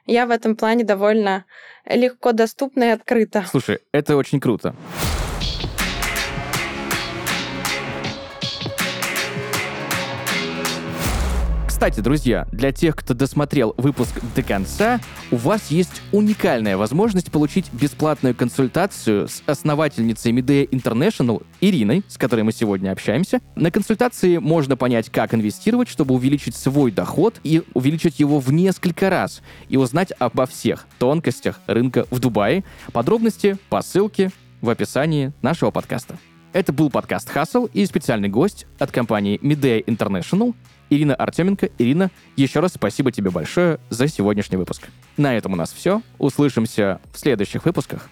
я 0.06 0.28
в 0.28 0.30
этом 0.30 0.56
плане 0.56 0.84
довольно 0.84 1.45
легко 1.89 2.32
доступна 2.32 2.84
и 2.84 2.89
открыта. 2.89 3.43
Слушай, 3.49 3.80
это 3.91 4.16
очень 4.16 4.39
круто. 4.39 4.76
Кстати, 11.84 11.99
друзья, 11.99 12.47
для 12.53 12.71
тех, 12.71 12.95
кто 12.95 13.13
досмотрел 13.13 13.73
выпуск 13.75 14.17
до 14.38 14.41
конца, 14.41 15.01
у 15.31 15.36
вас 15.36 15.69
есть 15.69 16.01
уникальная 16.13 16.77
возможность 16.77 17.29
получить 17.29 17.65
бесплатную 17.73 18.34
консультацию 18.34 19.27
с 19.27 19.43
основательницей 19.47 20.31
Medea 20.31 20.69
International 20.69 21.45
Ириной, 21.59 22.05
с 22.07 22.17
которой 22.17 22.43
мы 22.43 22.53
сегодня 22.53 22.89
общаемся. 22.93 23.41
На 23.57 23.69
консультации 23.69 24.38
можно 24.38 24.77
понять, 24.77 25.09
как 25.09 25.34
инвестировать, 25.34 25.89
чтобы 25.89 26.15
увеличить 26.15 26.55
свой 26.55 26.89
доход 26.89 27.41
и 27.43 27.63
увеличить 27.73 28.17
его 28.17 28.39
в 28.39 28.53
несколько 28.53 29.09
раз, 29.09 29.41
и 29.67 29.75
узнать 29.75 30.13
обо 30.19 30.45
всех 30.45 30.88
тонкостях 30.99 31.59
рынка 31.67 32.07
в 32.09 32.19
Дубае. 32.19 32.63
Подробности 32.93 33.57
по 33.67 33.81
ссылке 33.81 34.31
в 34.61 34.69
описании 34.69 35.34
нашего 35.41 35.69
подкаста. 35.69 36.17
Это 36.53 36.71
был 36.71 36.89
подкаст 36.91 37.29
«Хасл» 37.29 37.65
и 37.73 37.84
специальный 37.86 38.29
гость 38.29 38.67
от 38.79 38.91
компании 38.91 39.38
Medea 39.41 39.84
International 39.84 40.53
Ирина 40.94 41.16
Артеменко. 41.16 41.70
Ирина, 41.78 42.12
еще 42.36 42.60
раз 42.60 42.74
спасибо 42.74 43.12
тебе 43.12 43.32
большое 43.32 43.80
за 43.89 44.08
сегодняшний 44.08 44.58
выпуск. 44.58 44.84
На 45.18 45.36
этом 45.36 45.54
у 45.54 45.56
нас 45.56 45.74
все. 45.74 46.02
Услышимся 46.20 47.02
в 47.12 47.18
следующих 47.18 47.66
выпусках. 47.66 48.10